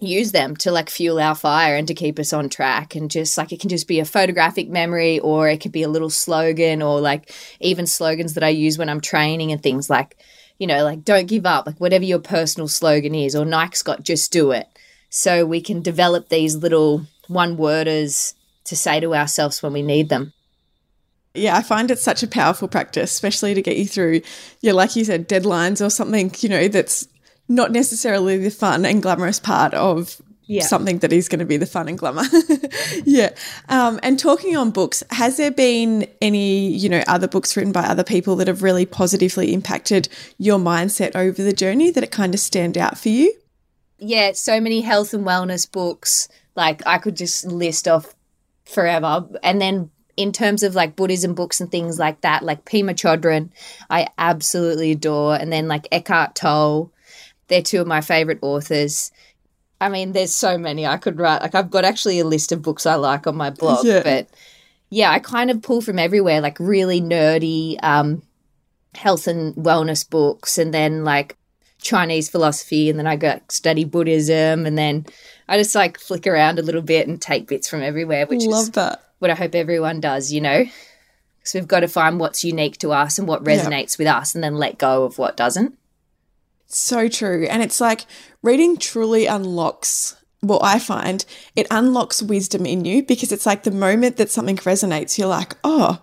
use 0.00 0.32
them 0.32 0.56
to 0.56 0.70
like 0.70 0.90
fuel 0.90 1.20
our 1.20 1.34
fire 1.34 1.76
and 1.76 1.88
to 1.88 1.94
keep 1.94 2.18
us 2.18 2.32
on 2.32 2.48
track 2.48 2.94
and 2.94 3.10
just 3.10 3.38
like 3.38 3.52
it 3.52 3.60
can 3.60 3.70
just 3.70 3.86
be 3.86 4.00
a 4.00 4.04
photographic 4.04 4.68
memory 4.68 5.18
or 5.20 5.48
it 5.48 5.60
could 5.60 5.72
be 5.72 5.82
a 5.82 5.88
little 5.88 6.10
slogan 6.10 6.82
or 6.82 7.00
like 7.00 7.32
even 7.60 7.86
slogans 7.86 8.34
that 8.34 8.44
I 8.44 8.48
use 8.48 8.76
when 8.76 8.88
I'm 8.88 9.00
training 9.00 9.52
and 9.52 9.62
things 9.62 9.88
like 9.88 10.16
you 10.58 10.66
know 10.66 10.84
like 10.84 11.04
don't 11.04 11.28
give 11.28 11.46
up 11.46 11.66
like 11.66 11.80
whatever 11.80 12.04
your 12.04 12.18
personal 12.18 12.68
slogan 12.68 13.14
is 13.14 13.36
or 13.36 13.44
Nike's 13.44 13.82
got 13.82 14.02
just 14.02 14.32
do 14.32 14.50
it. 14.50 14.66
So 15.10 15.46
we 15.46 15.60
can 15.60 15.80
develop 15.80 16.28
these 16.28 16.56
little 16.56 17.06
one 17.28 17.56
worders 17.56 18.34
to 18.64 18.76
say 18.76 19.00
to 19.00 19.14
ourselves 19.14 19.62
when 19.62 19.72
we 19.72 19.82
need 19.82 20.08
them. 20.08 20.32
Yeah, 21.34 21.56
I 21.56 21.62
find 21.62 21.90
it 21.90 21.98
such 21.98 22.22
a 22.22 22.28
powerful 22.28 22.68
practice, 22.68 23.12
especially 23.12 23.54
to 23.54 23.62
get 23.62 23.76
you 23.76 23.86
through, 23.86 24.22
yeah, 24.60 24.72
like 24.72 24.94
you 24.94 25.04
said, 25.04 25.28
deadlines 25.28 25.84
or 25.84 25.90
something, 25.90 26.32
you 26.38 26.48
know, 26.48 26.68
that's 26.68 27.08
not 27.48 27.72
necessarily 27.72 28.38
the 28.38 28.50
fun 28.50 28.84
and 28.84 29.02
glamorous 29.02 29.38
part 29.38 29.74
of 29.74 30.20
yeah. 30.46 30.64
something 30.64 30.98
that 30.98 31.12
is 31.12 31.28
going 31.28 31.38
to 31.38 31.44
be 31.44 31.56
the 31.56 31.66
fun 31.66 31.88
and 31.88 31.98
glamour. 31.98 32.24
yeah. 33.04 33.30
Um, 33.68 33.98
and 34.02 34.18
talking 34.18 34.56
on 34.56 34.70
books, 34.70 35.02
has 35.10 35.36
there 35.36 35.50
been 35.50 36.06
any, 36.20 36.68
you 36.68 36.88
know, 36.88 37.02
other 37.06 37.28
books 37.28 37.56
written 37.56 37.72
by 37.72 37.84
other 37.84 38.04
people 38.04 38.36
that 38.36 38.48
have 38.48 38.62
really 38.62 38.86
positively 38.86 39.52
impacted 39.52 40.08
your 40.38 40.58
mindset 40.58 41.14
over 41.14 41.42
the 41.42 41.52
journey 41.52 41.90
that 41.90 42.04
it 42.04 42.10
kind 42.10 42.34
of 42.34 42.40
stand 42.40 42.76
out 42.76 42.98
for 42.98 43.08
you? 43.08 43.34
Yeah, 43.98 44.32
so 44.32 44.60
many 44.60 44.80
health 44.82 45.14
and 45.14 45.26
wellness 45.26 45.70
books. 45.70 46.28
Like 46.56 46.82
I 46.86 46.98
could 46.98 47.16
just 47.16 47.46
list 47.46 47.88
off 47.88 48.14
forever. 48.64 49.26
And 49.42 49.60
then 49.60 49.90
in 50.16 50.32
terms 50.32 50.62
of 50.62 50.74
like 50.74 50.96
Buddhism 50.96 51.34
books 51.34 51.60
and 51.60 51.70
things 51.70 51.98
like 51.98 52.20
that, 52.20 52.42
like 52.42 52.64
Pema 52.64 52.90
Chodron, 52.90 53.50
I 53.90 54.08
absolutely 54.18 54.92
adore. 54.92 55.34
And 55.36 55.52
then 55.52 55.68
like 55.68 55.88
Eckhart 55.90 56.34
Tolle, 56.34 56.92
they're 57.48 57.62
two 57.62 57.80
of 57.80 57.86
my 57.86 58.00
favorite 58.00 58.38
authors. 58.42 59.10
I 59.80 59.88
mean, 59.88 60.12
there's 60.12 60.34
so 60.34 60.56
many 60.56 60.86
I 60.86 60.96
could 60.96 61.18
write. 61.18 61.42
Like, 61.42 61.54
I've 61.54 61.70
got 61.70 61.84
actually 61.84 62.20
a 62.20 62.24
list 62.24 62.52
of 62.52 62.62
books 62.62 62.86
I 62.86 62.94
like 62.94 63.26
on 63.26 63.36
my 63.36 63.50
blog, 63.50 63.84
yeah. 63.84 64.02
but 64.02 64.28
yeah, 64.90 65.10
I 65.10 65.18
kind 65.18 65.50
of 65.50 65.62
pull 65.62 65.80
from 65.80 65.98
everywhere, 65.98 66.40
like 66.40 66.58
really 66.60 67.00
nerdy 67.00 67.76
um, 67.82 68.22
health 68.94 69.26
and 69.26 69.54
wellness 69.56 70.08
books, 70.08 70.56
and 70.56 70.72
then 70.72 71.04
like 71.04 71.36
Chinese 71.82 72.30
philosophy, 72.30 72.88
and 72.88 72.98
then 72.98 73.06
I 73.06 73.16
go 73.16 73.40
study 73.48 73.84
Buddhism, 73.84 74.66
and 74.66 74.78
then 74.78 75.06
I 75.48 75.58
just 75.58 75.74
like 75.74 75.98
flick 75.98 76.26
around 76.26 76.58
a 76.58 76.62
little 76.62 76.82
bit 76.82 77.08
and 77.08 77.20
take 77.20 77.48
bits 77.48 77.68
from 77.68 77.82
everywhere, 77.82 78.26
which 78.26 78.44
Love 78.44 78.62
is 78.62 78.70
that. 78.70 79.02
what 79.18 79.30
I 79.30 79.34
hope 79.34 79.54
everyone 79.54 80.00
does, 80.00 80.32
you 80.32 80.40
know? 80.40 80.64
Because 81.38 81.54
we've 81.54 81.68
got 81.68 81.80
to 81.80 81.88
find 81.88 82.18
what's 82.18 82.44
unique 82.44 82.78
to 82.78 82.92
us 82.92 83.18
and 83.18 83.28
what 83.28 83.44
resonates 83.44 83.98
with 83.98 84.06
us, 84.06 84.34
and 84.34 84.42
then 84.42 84.54
let 84.54 84.78
go 84.78 85.04
of 85.04 85.18
what 85.18 85.36
doesn't. 85.36 85.76
So 86.74 87.08
true. 87.08 87.46
And 87.46 87.62
it's 87.62 87.80
like 87.80 88.06
reading 88.42 88.76
truly 88.76 89.26
unlocks 89.26 90.16
well, 90.44 90.60
I 90.62 90.78
find 90.78 91.24
it 91.56 91.66
unlocks 91.70 92.22
wisdom 92.22 92.66
in 92.66 92.84
you 92.84 93.02
because 93.02 93.32
it's 93.32 93.46
like 93.46 93.62
the 93.62 93.70
moment 93.70 94.18
that 94.18 94.30
something 94.30 94.56
resonates, 94.58 95.16
you're 95.16 95.26
like, 95.26 95.56
oh, 95.64 96.02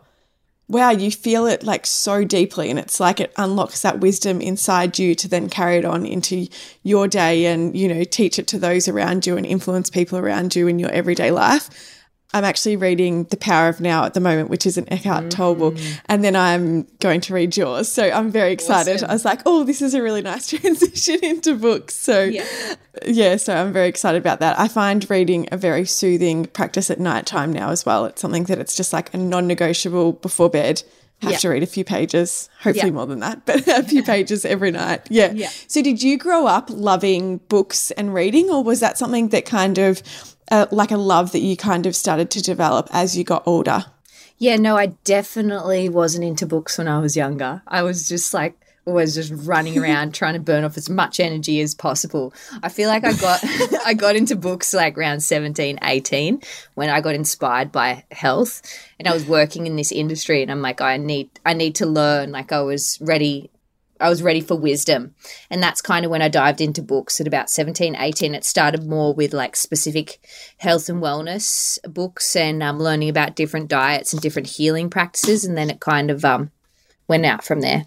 wow, 0.67 0.89
you 0.89 1.11
feel 1.11 1.45
it 1.45 1.63
like 1.63 1.85
so 1.85 2.23
deeply. 2.23 2.69
And 2.69 2.79
it's 2.79 2.99
like 2.99 3.19
it 3.19 3.33
unlocks 3.37 3.81
that 3.81 3.99
wisdom 3.99 4.41
inside 4.41 4.97
you 4.97 5.13
to 5.15 5.27
then 5.27 5.49
carry 5.49 5.77
it 5.77 5.85
on 5.85 6.05
into 6.05 6.47
your 6.83 7.07
day 7.07 7.45
and, 7.45 7.77
you 7.77 7.87
know, 7.87 8.03
teach 8.03 8.39
it 8.39 8.47
to 8.47 8.57
those 8.57 8.87
around 8.87 9.27
you 9.27 9.37
and 9.37 9.45
influence 9.45 9.89
people 9.89 10.17
around 10.17 10.55
you 10.55 10.67
in 10.67 10.79
your 10.79 10.91
everyday 10.91 11.29
life. 11.29 12.00
I'm 12.33 12.43
actually 12.43 12.77
reading 12.77 13.25
The 13.25 13.37
Power 13.37 13.67
of 13.67 13.81
Now 13.81 14.05
at 14.05 14.13
the 14.13 14.19
moment, 14.19 14.49
which 14.49 14.65
is 14.65 14.77
an 14.77 14.91
Eckhart 14.91 15.29
Tolle 15.31 15.55
book, 15.55 15.75
mm. 15.75 15.99
and 16.05 16.23
then 16.23 16.35
I'm 16.35 16.83
going 16.99 17.19
to 17.21 17.33
read 17.33 17.57
yours. 17.57 17.91
So 17.91 18.09
I'm 18.09 18.31
very 18.31 18.53
excited. 18.53 18.95
Awesome. 18.95 19.09
I 19.09 19.13
was 19.13 19.25
like, 19.25 19.41
oh, 19.45 19.63
this 19.63 19.81
is 19.81 19.93
a 19.93 20.01
really 20.01 20.21
nice 20.21 20.47
transition 20.49 21.19
into 21.23 21.55
books. 21.55 21.95
So 21.95 22.23
yeah. 22.23 22.45
yeah, 23.05 23.35
so 23.35 23.55
I'm 23.55 23.73
very 23.73 23.89
excited 23.89 24.17
about 24.17 24.39
that. 24.39 24.57
I 24.57 24.67
find 24.67 25.07
reading 25.09 25.49
a 25.51 25.57
very 25.57 25.85
soothing 25.85 26.45
practice 26.45 26.89
at 26.89 26.99
night 26.99 27.25
time 27.25 27.51
now 27.51 27.69
as 27.69 27.85
well. 27.85 28.05
It's 28.05 28.21
something 28.21 28.45
that 28.45 28.59
it's 28.59 28.75
just 28.75 28.93
like 28.93 29.13
a 29.13 29.17
non-negotiable 29.17 30.13
before 30.13 30.49
bed. 30.49 30.83
Have 31.21 31.39
to 31.41 31.49
read 31.49 31.61
a 31.61 31.67
few 31.67 31.83
pages, 31.83 32.49
hopefully 32.61 32.89
more 32.89 33.05
than 33.05 33.19
that, 33.19 33.45
but 33.45 33.67
a 33.67 33.83
few 33.83 34.01
pages 34.13 34.43
every 34.43 34.71
night. 34.71 35.05
Yeah. 35.11 35.31
yeah. 35.31 35.49
So, 35.67 35.83
did 35.83 36.01
you 36.01 36.17
grow 36.17 36.47
up 36.47 36.67
loving 36.71 37.37
books 37.37 37.91
and 37.91 38.11
reading, 38.11 38.49
or 38.49 38.63
was 38.63 38.79
that 38.79 38.97
something 38.97 39.29
that 39.29 39.45
kind 39.45 39.77
of 39.77 40.01
uh, 40.51 40.67
like 40.71 40.91
a 40.91 40.97
love 40.97 41.31
that 41.31 41.39
you 41.39 41.57
kind 41.57 41.85
of 41.85 41.95
started 41.95 42.29
to 42.31 42.41
develop 42.41 42.89
as 42.91 43.17
you 43.17 43.23
got 43.23 43.43
older? 43.47 43.85
Yeah, 44.37 44.57
no, 44.57 44.75
I 44.75 44.87
definitely 45.03 45.87
wasn't 45.87 46.25
into 46.25 46.45
books 46.45 46.77
when 46.77 46.87
I 46.87 46.99
was 46.99 47.15
younger. 47.15 47.61
I 47.67 47.83
was 47.83 48.07
just 48.07 48.33
like 48.33 48.57
always 48.85 49.13
just 49.13 49.31
running 49.47 49.77
around 49.81 50.13
trying 50.13 50.33
to 50.33 50.39
burn 50.39 50.63
off 50.63 50.77
as 50.77 50.89
much 50.89 51.19
energy 51.19 51.61
as 51.61 51.75
possible. 51.75 52.33
I 52.63 52.69
feel 52.69 52.89
like 52.89 53.03
I 53.03 53.13
got 53.13 53.39
I 53.85 53.93
got 53.93 54.15
into 54.15 54.35
books 54.35 54.73
like 54.73 54.97
around 54.97 55.21
17, 55.21 55.79
18 55.81 56.41
when 56.73 56.89
I 56.89 57.01
got 57.01 57.15
inspired 57.15 57.71
by 57.71 58.03
health 58.11 58.61
and 58.99 59.07
I 59.07 59.13
was 59.13 59.25
working 59.25 59.67
in 59.67 59.75
this 59.75 59.91
industry 59.91 60.41
and 60.41 60.51
I'm 60.51 60.61
like 60.61 60.81
I 60.81 60.97
need 60.97 61.29
I 61.45 61.53
need 61.53 61.75
to 61.75 61.85
learn 61.85 62.31
like 62.31 62.51
I 62.51 62.61
was 62.61 62.99
ready 63.01 63.51
I 64.01 64.09
was 64.09 64.23
ready 64.23 64.41
for 64.41 64.55
wisdom. 64.55 65.15
And 65.49 65.61
that's 65.61 65.81
kind 65.81 66.05
of 66.05 66.11
when 66.11 66.21
I 66.21 66.27
dived 66.27 66.61
into 66.61 66.81
books 66.81 67.21
at 67.21 67.27
about 67.27 67.49
17, 67.49 67.95
18. 67.95 68.35
It 68.35 68.43
started 68.43 68.87
more 68.87 69.13
with 69.13 69.33
like 69.33 69.55
specific 69.55 70.19
health 70.57 70.89
and 70.89 71.01
wellness 71.01 71.79
books 71.91 72.35
and 72.35 72.61
um, 72.63 72.79
learning 72.79 73.09
about 73.09 73.35
different 73.35 73.69
diets 73.69 74.13
and 74.13 74.21
different 74.21 74.47
healing 74.47 74.89
practices. 74.89 75.45
And 75.45 75.57
then 75.57 75.69
it 75.69 75.79
kind 75.79 76.09
of 76.09 76.25
um, 76.25 76.51
went 77.07 77.25
out 77.25 77.43
from 77.43 77.61
there. 77.61 77.85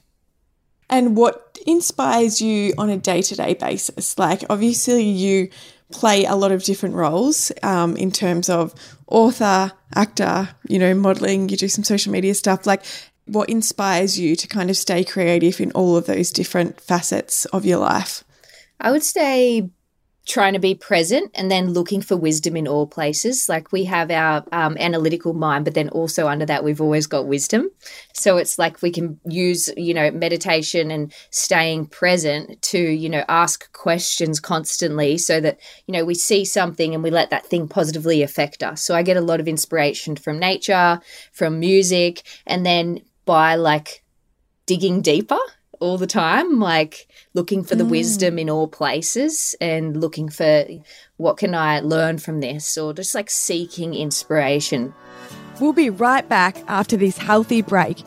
And 0.90 1.16
what 1.16 1.58
inspires 1.66 2.40
you 2.40 2.74
on 2.78 2.90
a 2.90 2.96
day 2.96 3.22
to 3.22 3.34
day 3.34 3.54
basis? 3.54 4.18
Like, 4.18 4.44
obviously, 4.50 5.02
you 5.02 5.48
play 5.90 6.24
a 6.24 6.34
lot 6.34 6.52
of 6.52 6.62
different 6.62 6.94
roles 6.94 7.50
um, 7.62 7.96
in 7.96 8.10
terms 8.10 8.48
of 8.48 8.74
author, 9.06 9.72
actor, 9.94 10.48
you 10.68 10.78
know, 10.78 10.94
modeling, 10.94 11.48
you 11.48 11.56
do 11.56 11.68
some 11.68 11.84
social 11.84 12.12
media 12.12 12.34
stuff. 12.34 12.66
Like, 12.66 12.84
what 13.26 13.48
inspires 13.48 14.18
you 14.18 14.36
to 14.36 14.46
kind 14.46 14.70
of 14.70 14.76
stay 14.76 15.04
creative 15.04 15.60
in 15.60 15.72
all 15.72 15.96
of 15.96 16.06
those 16.06 16.30
different 16.30 16.80
facets 16.80 17.44
of 17.46 17.64
your 17.64 17.78
life? 17.78 18.24
I 18.80 18.90
would 18.90 19.02
say 19.02 19.70
trying 20.26 20.54
to 20.54 20.58
be 20.58 20.74
present 20.74 21.30
and 21.34 21.50
then 21.50 21.72
looking 21.72 22.00
for 22.00 22.16
wisdom 22.16 22.56
in 22.56 22.66
all 22.66 22.86
places. 22.86 23.46
Like 23.48 23.72
we 23.72 23.84
have 23.84 24.10
our 24.10 24.44
um, 24.52 24.76
analytical 24.78 25.34
mind, 25.34 25.66
but 25.66 25.74
then 25.74 25.90
also 25.90 26.28
under 26.28 26.46
that, 26.46 26.64
we've 26.64 26.80
always 26.80 27.06
got 27.06 27.26
wisdom. 27.26 27.70
So 28.14 28.38
it's 28.38 28.58
like 28.58 28.80
we 28.80 28.90
can 28.90 29.20
use, 29.28 29.68
you 29.76 29.92
know, 29.92 30.10
meditation 30.10 30.90
and 30.90 31.12
staying 31.30 31.86
present 31.86 32.62
to, 32.62 32.78
you 32.78 33.10
know, 33.10 33.24
ask 33.28 33.70
questions 33.72 34.40
constantly 34.40 35.18
so 35.18 35.40
that, 35.40 35.60
you 35.86 35.92
know, 35.92 36.06
we 36.06 36.14
see 36.14 36.44
something 36.44 36.94
and 36.94 37.02
we 37.02 37.10
let 37.10 37.28
that 37.30 37.46
thing 37.46 37.68
positively 37.68 38.22
affect 38.22 38.62
us. 38.62 38.80
So 38.80 38.94
I 38.94 39.02
get 39.02 39.18
a 39.18 39.22
lot 39.22 39.40
of 39.40 39.48
inspiration 39.48 40.16
from 40.16 40.38
nature, 40.38 41.00
from 41.32 41.60
music, 41.60 42.22
and 42.46 42.64
then 42.64 43.02
by 43.24 43.56
like 43.56 44.02
digging 44.66 45.00
deeper 45.00 45.38
all 45.80 45.98
the 45.98 46.06
time, 46.06 46.60
like 46.60 47.08
looking 47.34 47.62
for 47.62 47.74
the 47.74 47.84
mm. 47.84 47.90
wisdom 47.90 48.38
in 48.38 48.48
all 48.48 48.68
places 48.68 49.54
and 49.60 50.00
looking 50.00 50.28
for 50.28 50.64
what 51.16 51.36
can 51.36 51.54
I 51.54 51.80
learn 51.80 52.18
from 52.18 52.40
this 52.40 52.78
or 52.78 52.92
just 52.94 53.14
like 53.14 53.30
seeking 53.30 53.94
inspiration. 53.94 54.94
We'll 55.60 55.72
be 55.72 55.90
right 55.90 56.28
back 56.28 56.56
after 56.68 56.96
this 56.96 57.18
healthy 57.18 57.62
break. 57.62 58.02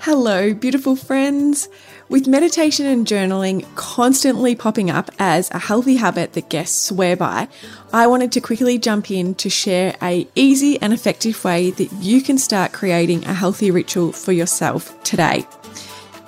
Hello, 0.00 0.54
beautiful 0.54 0.96
friends. 0.96 1.68
With 2.08 2.28
meditation 2.28 2.86
and 2.86 3.04
journaling 3.04 3.66
constantly 3.74 4.54
popping 4.54 4.90
up 4.90 5.10
as 5.18 5.50
a 5.50 5.58
healthy 5.58 5.96
habit 5.96 6.34
that 6.34 6.48
guests 6.48 6.86
swear 6.86 7.16
by, 7.16 7.48
I 7.92 8.06
wanted 8.06 8.30
to 8.32 8.40
quickly 8.40 8.78
jump 8.78 9.10
in 9.10 9.34
to 9.36 9.50
share 9.50 9.96
a 10.00 10.28
easy 10.36 10.80
and 10.80 10.92
effective 10.92 11.42
way 11.44 11.72
that 11.72 11.92
you 11.94 12.22
can 12.22 12.38
start 12.38 12.72
creating 12.72 13.24
a 13.24 13.34
healthy 13.34 13.72
ritual 13.72 14.12
for 14.12 14.30
yourself 14.30 15.02
today. 15.02 15.46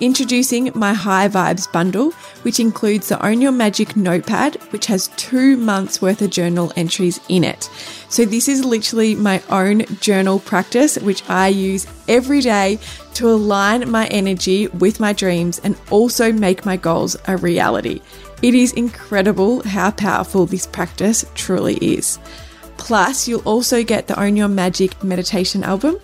Introducing 0.00 0.70
my 0.76 0.92
High 0.94 1.28
Vibes 1.28 1.70
bundle, 1.72 2.12
which 2.42 2.60
includes 2.60 3.08
the 3.08 3.24
Own 3.26 3.40
Your 3.40 3.50
Magic 3.50 3.96
notepad, 3.96 4.54
which 4.70 4.86
has 4.86 5.08
two 5.16 5.56
months 5.56 6.00
worth 6.00 6.22
of 6.22 6.30
journal 6.30 6.72
entries 6.76 7.18
in 7.28 7.42
it. 7.42 7.68
So, 8.08 8.24
this 8.24 8.46
is 8.46 8.64
literally 8.64 9.16
my 9.16 9.42
own 9.50 9.86
journal 10.00 10.38
practice, 10.38 10.98
which 10.98 11.28
I 11.28 11.48
use 11.48 11.88
every 12.06 12.40
day 12.40 12.78
to 13.14 13.28
align 13.28 13.90
my 13.90 14.06
energy 14.06 14.68
with 14.68 15.00
my 15.00 15.12
dreams 15.12 15.58
and 15.64 15.76
also 15.90 16.32
make 16.32 16.64
my 16.64 16.76
goals 16.76 17.16
a 17.26 17.36
reality. 17.36 18.00
It 18.40 18.54
is 18.54 18.72
incredible 18.74 19.64
how 19.64 19.90
powerful 19.90 20.46
this 20.46 20.64
practice 20.64 21.24
truly 21.34 21.74
is. 21.78 22.20
Plus, 22.76 23.26
you'll 23.26 23.40
also 23.40 23.82
get 23.82 24.06
the 24.06 24.18
Own 24.18 24.36
Your 24.36 24.46
Magic 24.46 25.02
meditation 25.02 25.64
album, 25.64 25.98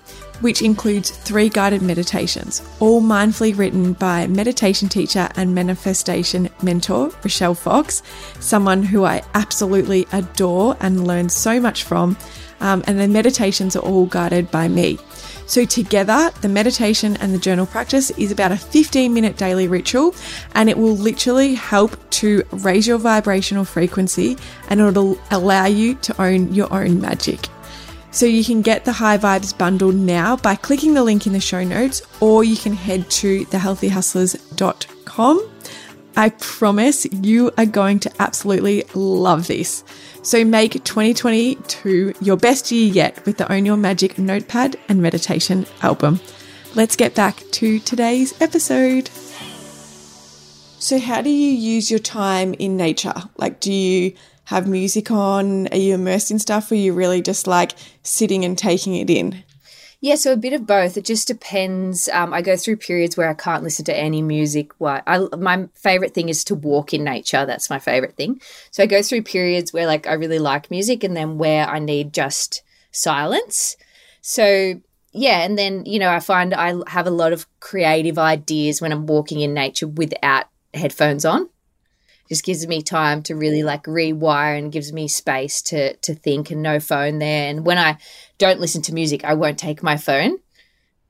which 0.45 0.61
includes 0.61 1.09
three 1.09 1.49
guided 1.49 1.81
meditations, 1.81 2.61
all 2.79 3.01
mindfully 3.01 3.57
written 3.57 3.95
by 3.95 4.27
meditation 4.27 4.91
teacher 4.91 5.27
and 5.37 5.55
manifestation 5.55 6.51
mentor 6.63 7.11
Rochelle 7.25 7.55
Fox, 7.55 8.03
someone 8.41 8.83
who 8.83 9.05
I 9.05 9.23
absolutely 9.33 10.07
adore 10.13 10.77
and 10.81 11.07
learn 11.07 11.31
so 11.31 11.59
much 11.59 11.85
from. 11.85 12.19
Um, 12.61 12.85
and 12.87 13.01
the 13.01 13.09
meditations 13.09 13.75
are 13.75 13.81
all 13.81 14.05
guided 14.05 14.51
by 14.51 14.69
me. 14.69 14.99
So, 15.47 15.65
together, 15.65 16.31
the 16.43 16.49
meditation 16.49 17.17
and 17.17 17.33
the 17.33 17.39
journal 17.39 17.65
practice 17.65 18.11
is 18.11 18.31
about 18.31 18.53
a 18.53 18.57
15 18.57 19.15
minute 19.15 19.39
daily 19.39 19.67
ritual, 19.67 20.15
and 20.55 20.69
it 20.69 20.77
will 20.77 20.97
literally 20.97 21.55
help 21.55 21.99
to 22.21 22.43
raise 22.51 22.87
your 22.87 22.99
vibrational 22.99 23.65
frequency 23.65 24.37
and 24.69 24.81
it'll 24.81 25.19
allow 25.31 25.65
you 25.65 25.95
to 25.97 26.23
own 26.23 26.53
your 26.53 26.71
own 26.73 27.01
magic. 27.01 27.49
So 28.15 28.25
you 28.27 28.45
can 28.45 28.63
get 28.63 28.85
the 28.85 28.93
High 28.93 29.19
Vibes 29.19 29.59
bundle 29.59 29.91
now 29.91 30.37
by 30.37 30.55
clicking 30.55 30.95
the 30.95 31.03
link 31.03 31.27
in 31.27 31.33
the 31.33 31.41
show 31.41 31.65
notes, 31.65 32.01
or 32.21 32.45
you 32.45 32.57
can 32.57 32.73
head 32.73 33.11
to 33.11 33.45
thehealthyhustlers.com. 33.47 35.51
I 36.17 36.29
promise 36.29 37.07
you 37.07 37.51
are 37.59 37.67
going 37.67 37.99
to 37.99 38.13
absolutely 38.21 38.85
love 38.95 39.49
this. 39.49 39.83
So 40.23 40.45
make 40.45 40.85
2022 40.85 42.15
your 42.21 42.37
best 42.37 42.71
year 42.71 42.93
yet 42.93 43.27
with 43.27 43.37
the 43.37 43.53
Own 43.53 43.67
Your 43.67 43.77
Magic 43.77 44.17
notepad 44.17 44.77
and 44.89 45.03
meditation 45.03 45.67
album. 45.83 46.21
Let's 46.77 46.95
get 46.95 47.17
back 47.17 47.43
to 47.51 47.81
today's 47.81 48.41
episode. 48.41 49.09
So, 50.79 51.01
how 51.01 51.21
do 51.21 51.31
you 51.31 51.51
use 51.51 51.91
your 51.91 51.99
time 51.99 52.55
in 52.55 52.77
nature? 52.77 53.25
Like, 53.39 53.59
do 53.59 53.73
you 53.73 54.15
have 54.47 54.67
music 54.69 55.11
on? 55.11 55.69
Are 55.69 55.77
you 55.77 55.95
immersed 55.95 56.31
in 56.31 56.39
stuff 56.39 56.71
or 56.71 56.75
are 56.75 56.79
you 56.79 56.93
really 56.93 57.23
just 57.23 57.47
like 57.47 57.73
sitting 58.03 58.45
and 58.45 58.57
taking 58.57 58.95
it 58.95 59.11
in? 59.11 59.43
Yeah, 60.01 60.17
so 60.17 60.35
a 60.35 60.37
bit 60.37 60.53
of 60.53 60.67
both. 60.67 60.99
It 60.99 61.07
just 61.07 61.29
depends. 61.29 62.11
Um, 62.11 62.35
I 62.35 62.43
go 62.43 62.59
through 62.59 62.77
periods 62.77 63.17
where 63.17 63.31
I 63.31 63.33
can't 63.33 63.63
listen 63.63 63.87
to 63.87 63.97
any 63.97 64.21
music. 64.21 64.73
Why? 64.77 65.03
I, 65.07 65.21
my 65.39 65.67
favorite 65.75 66.13
thing 66.13 66.29
is 66.29 66.45
to 66.45 66.55
walk 66.55 66.93
in 66.93 67.05
nature. 67.05 67.47
That's 67.47 67.71
my 67.71 67.79
favorite 67.79 68.15
thing. 68.15 68.39
So 68.71 68.83
I 68.83 68.87
go 68.87 69.03
through 69.03 69.23
periods 69.23 69.73
where 69.73 69.87
like 69.87 70.07
I 70.07 70.13
really 70.13 70.39
like 70.39 70.71
music, 70.71 71.05
and 71.05 71.17
then 71.17 71.39
where 71.39 71.67
I 71.67 71.79
need 71.79 72.13
just 72.13 72.63
silence. 72.91 73.79
So 74.21 74.75
yeah, 75.13 75.41
and 75.41 75.57
then 75.57 75.87
you 75.87 75.99
know 75.99 76.11
I 76.11 76.21
find 76.21 76.53
I 76.53 76.75
have 76.87 77.07
a 77.07 77.11
lot 77.11 77.33
of 77.33 77.47
creative 77.61 78.19
ideas 78.19 78.83
when 78.83 78.93
I'm 78.93 79.07
walking 79.07 79.41
in 79.41 79.55
nature 79.55 79.89
without 79.89 80.49
headphones 80.75 81.25
on 81.25 81.49
just 82.29 82.45
gives 82.45 82.67
me 82.67 82.83
time 82.83 83.23
to 83.25 83.35
really 83.35 83.63
like 83.63 83.85
rewire 83.85 84.59
and 84.59 84.73
gives 84.73 84.93
me 84.93 85.09
space 85.09 85.63
to 85.63 85.97
to 85.97 86.15
think 86.15 86.51
and 86.51 86.63
no 86.63 86.81
phone 86.81 87.19
there. 87.19 87.51
And 87.51 87.65
when 87.67 87.79
i 87.79 87.99
don't 88.39 88.61
listen 88.61 88.83
to 88.83 88.95
music 88.95 89.25
i 89.25 89.35
won't 89.35 89.59
take 89.59 89.83
my 89.83 89.97
phone 89.97 90.39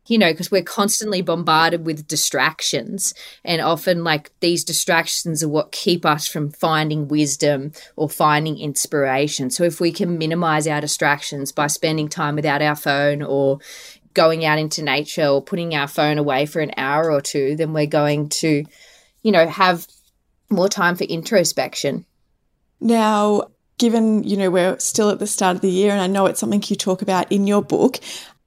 you 0.07 0.19
know 0.19 0.33
because 0.33 0.51
we're 0.51 0.63
constantly 0.63 1.23
bombarded 1.23 1.87
with 1.87 2.07
distractions. 2.07 3.15
And 3.45 3.61
often 3.61 4.05
like 4.05 4.31
these 4.41 4.65
distractions 4.65 5.43
are 5.43 5.49
what 5.49 5.73
keep 5.73 6.05
us 6.05 6.27
from 6.27 6.51
finding 6.51 7.09
wisdom 7.09 7.73
or 7.97 8.09
finding 8.09 8.59
inspiration. 8.59 9.51
So 9.51 9.65
if 9.65 9.81
we 9.81 9.93
can 9.93 10.19
minimize 10.19 10.67
our 10.67 10.81
distractions 10.81 11.53
by 11.53 11.69
spending 11.69 12.09
time 12.09 12.37
without 12.37 12.63
our 12.63 12.77
phone 12.77 13.23
or 13.23 13.61
going 14.13 14.45
out 14.45 14.59
into 14.59 14.83
nature 14.83 15.27
or 15.27 15.43
putting 15.43 15.75
our 15.75 15.89
phone 15.89 16.19
away 16.19 16.47
for 16.47 16.61
an 16.61 16.71
hour 16.77 17.11
or 17.11 17.21
two 17.21 17.57
then 17.57 17.73
we're 17.73 17.85
going 17.85 18.29
to 18.29 18.65
you 19.23 19.33
know 19.33 19.49
have 19.49 19.89
more 20.55 20.69
time 20.69 20.97
for 20.97 21.05
introspection. 21.05 22.05
Now, 22.81 23.49
given, 23.79 24.25
you 24.25 24.37
know, 24.37 24.51
we're 24.51 24.79
still 24.79 25.11
at 25.11 25.19
the 25.19 25.27
start 25.27 25.57
of 25.57 25.63
the 25.63 25.71
year 25.71 25.93
and 25.93 26.01
I 26.01 26.07
know 26.07 26.27
it's 26.27 26.41
something 26.41 26.63
you 26.67 26.77
talk 26.77 27.03
about 27.03 27.31
in 27.31 27.47
your 27.47 27.63
book 27.63 27.99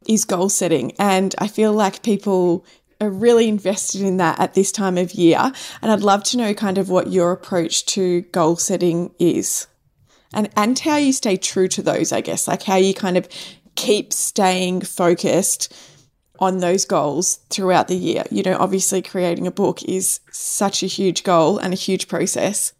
is 0.08 0.26
goal 0.26 0.50
setting 0.50 0.94
and 1.00 1.36
I 1.38 1.48
feel 1.48 1.74
like 1.74 2.02
people 2.04 2.66
are 3.00 3.10
really 3.10 3.48
invested 3.48 4.02
in 4.02 4.18
that 4.18 4.40
at 4.40 4.54
this 4.54 4.72
time 4.72 4.98
of 4.98 5.14
year 5.14 5.52
and 5.82 5.92
I'd 5.92 6.02
love 6.02 6.24
to 6.26 6.38
know 6.38 6.54
kind 6.54 6.78
of 6.78 6.90
what 6.90 7.12
your 7.12 7.32
approach 7.32 7.86
to 7.88 8.22
goal 8.22 8.56
setting 8.56 9.14
is. 9.20 9.68
And 10.34 10.50
and 10.58 10.78
how 10.78 10.98
you 10.98 11.14
stay 11.14 11.38
true 11.38 11.70
to 11.70 11.82
those, 11.82 12.12
I 12.12 12.20
guess, 12.20 12.50
like 12.50 12.64
how 12.64 12.76
you 12.76 12.94
kind 12.94 13.18
of 13.18 13.30
keep 13.76 14.12
staying 14.12 14.82
focused 14.82 15.74
on 16.40 16.60
those 16.60 16.86
goals 16.86 17.40
throughout 17.50 17.88
the 17.88 17.96
year. 17.96 18.24
You 18.32 18.44
know, 18.44 18.58
obviously, 18.60 19.02
creating 19.02 19.48
a 19.48 19.52
book 19.52 19.84
is 19.84 20.20
such 20.32 20.84
a 20.84 20.88
huge 20.88 21.24
goal 21.24 21.58
and 21.58 21.74
a 21.74 21.78
huge 21.78 22.08
process. 22.08 22.74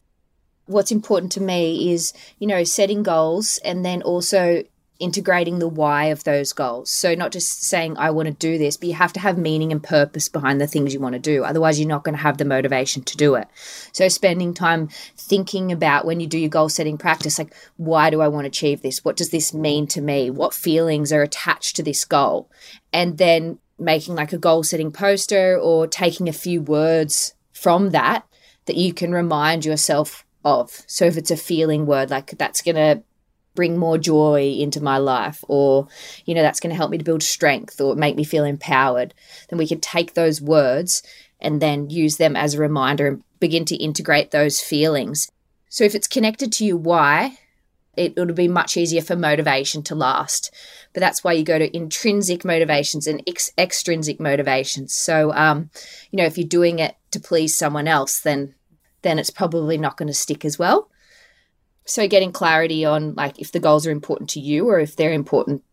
What's 0.66 0.92
important 0.92 1.32
to 1.34 1.42
me 1.42 1.94
is, 1.94 2.14
you 2.40 2.48
know, 2.48 2.64
setting 2.64 3.04
goals 3.04 3.60
and 3.64 3.86
then 3.86 4.02
also 4.02 4.64
integrating 5.00 5.60
the 5.60 5.68
why 5.68 6.06
of 6.06 6.24
those 6.24 6.54
goals. 6.54 6.90
So, 6.90 7.14
not 7.16 7.32
just 7.32 7.64
saying, 7.64 7.98
I 7.98 8.12
want 8.12 8.28
to 8.28 8.34
do 8.34 8.58
this, 8.58 8.78
but 8.78 8.88
you 8.88 8.96
have 8.96 9.14
to 9.14 9.20
have 9.20 9.38
meaning 9.38 9.72
and 9.72 9.82
purpose 9.82 10.30
behind 10.30 10.60
the 10.60 10.68
things 10.68 10.94
you 10.94 11.00
want 11.00 11.14
to 11.14 11.20
do. 11.20 11.44
Otherwise, 11.44 11.80
you're 11.80 11.88
not 11.88 12.04
going 12.04 12.16
to 12.16 12.22
have 12.22 12.38
the 12.38 12.46
motivation 12.46 13.04
to 13.04 13.18
do 13.18 13.36
it. 13.36 13.48
So, 13.92 14.08
spending 14.08 14.54
time 14.54 14.90
thinking 15.16 15.72
about 15.72 16.06
when 16.06 16.20
you 16.20 16.28
do 16.28 16.40
your 16.40 16.50
goal 16.50 16.70
setting 16.70 16.98
practice, 16.98 17.38
like, 17.38 17.54
why 17.78 18.10
do 18.10 18.22
I 18.22 18.28
want 18.28 18.46
to 18.46 18.50
achieve 18.50 18.82
this? 18.82 19.06
What 19.06 19.18
does 19.18 19.30
this 19.30 19.54
mean 19.54 19.88
to 19.88 20.02
me? 20.02 20.30
What 20.30 20.54
feelings 20.54 21.12
are 21.12 21.22
attached 21.22 21.76
to 21.76 21.84
this 21.84 22.06
goal? 22.06 22.50
And 22.92 23.18
then 23.18 23.60
making 23.80 24.16
like 24.16 24.34
a 24.34 24.38
goal 24.38 24.64
setting 24.64 24.92
poster 24.92 25.58
or 25.58 25.88
taking 25.88 26.28
a 26.28 26.34
few 26.34 26.62
words 26.62 27.36
from 27.54 27.92
that 27.92 28.26
that 28.66 28.76
you 28.76 28.94
can 28.94 29.12
remind 29.12 29.66
yourself 29.66 30.26
of. 30.44 30.84
So, 30.88 31.06
if 31.06 31.18
it's 31.18 31.32
a 31.32 31.38
feeling 31.38 31.86
word, 31.86 32.10
like 32.10 32.38
that's 32.38 32.62
going 32.62 32.76
to 32.76 33.04
bring 33.58 33.78
more 33.78 33.98
joy 33.98 34.56
into 34.58 34.82
my 34.82 34.98
life 34.98 35.44
or 35.50 35.90
you 36.26 36.34
know 36.34 36.44
that's 36.44 36.62
going 36.62 36.70
to 36.70 36.78
help 36.78 36.92
me 36.92 36.98
to 36.98 37.04
build 37.04 37.22
strength 37.22 37.82
or 37.82 37.96
make 37.96 38.16
me 38.16 38.24
feel 38.24 38.46
empowered 38.46 39.14
then 39.50 39.60
we 39.60 39.68
can 39.68 39.82
take 39.82 40.14
those 40.14 40.40
words 40.42 41.04
and 41.40 41.62
then 41.62 41.90
use 41.90 42.18
them 42.18 42.36
as 42.36 42.54
a 42.54 42.60
reminder 42.60 43.08
and 43.08 43.24
begin 43.40 43.66
to 43.66 43.76
integrate 43.76 44.32
those 44.32 44.60
feelings. 44.60 45.30
So 45.70 45.84
if 45.84 45.96
it's 45.96 46.08
connected 46.08 46.52
to 46.54 46.66
you 46.66 46.78
why 46.78 47.38
it, 47.96 48.14
it'll 48.16 48.34
be 48.34 48.48
much 48.48 48.78
easier 48.78 49.02
for 49.02 49.16
motivation 49.16 49.84
to 49.84 49.96
last. 49.96 50.54
But 50.94 51.02
that's 51.02 51.24
why 51.24 51.34
you 51.34 51.44
go 51.44 51.60
to 51.60 51.76
intrinsic 51.76 52.46
motivations 52.46 53.08
and 53.08 53.22
ex- 53.28 53.52
extrinsic 53.58 54.20
motivations. 54.20 54.94
So 54.94 55.34
um, 55.34 55.70
you 56.12 56.18
know 56.18 56.26
if 56.26 56.38
you're 56.38 56.48
doing 56.48 56.80
it 56.80 56.96
to 57.12 57.20
please 57.20 57.58
someone 57.58 57.88
else 57.88 58.20
then 58.20 58.56
then 59.04 59.20
it's 59.20 59.30
probably 59.30 59.78
not 59.78 59.96
going 59.96 60.08
to 60.08 60.14
stick 60.14 60.44
as 60.44 60.58
well 60.58 60.90
so 61.88 62.08
getting 62.08 62.34
clarity 62.34 62.84
on 62.84 63.14
like 63.16 63.40
if 63.40 63.52
the 63.52 63.62
goals 63.62 63.88
are 63.88 63.92
important 63.92 64.30
to 64.32 64.42
you 64.42 64.68
or 64.70 64.80
if 64.80 64.96
they're 64.96 65.14
important 65.14 65.64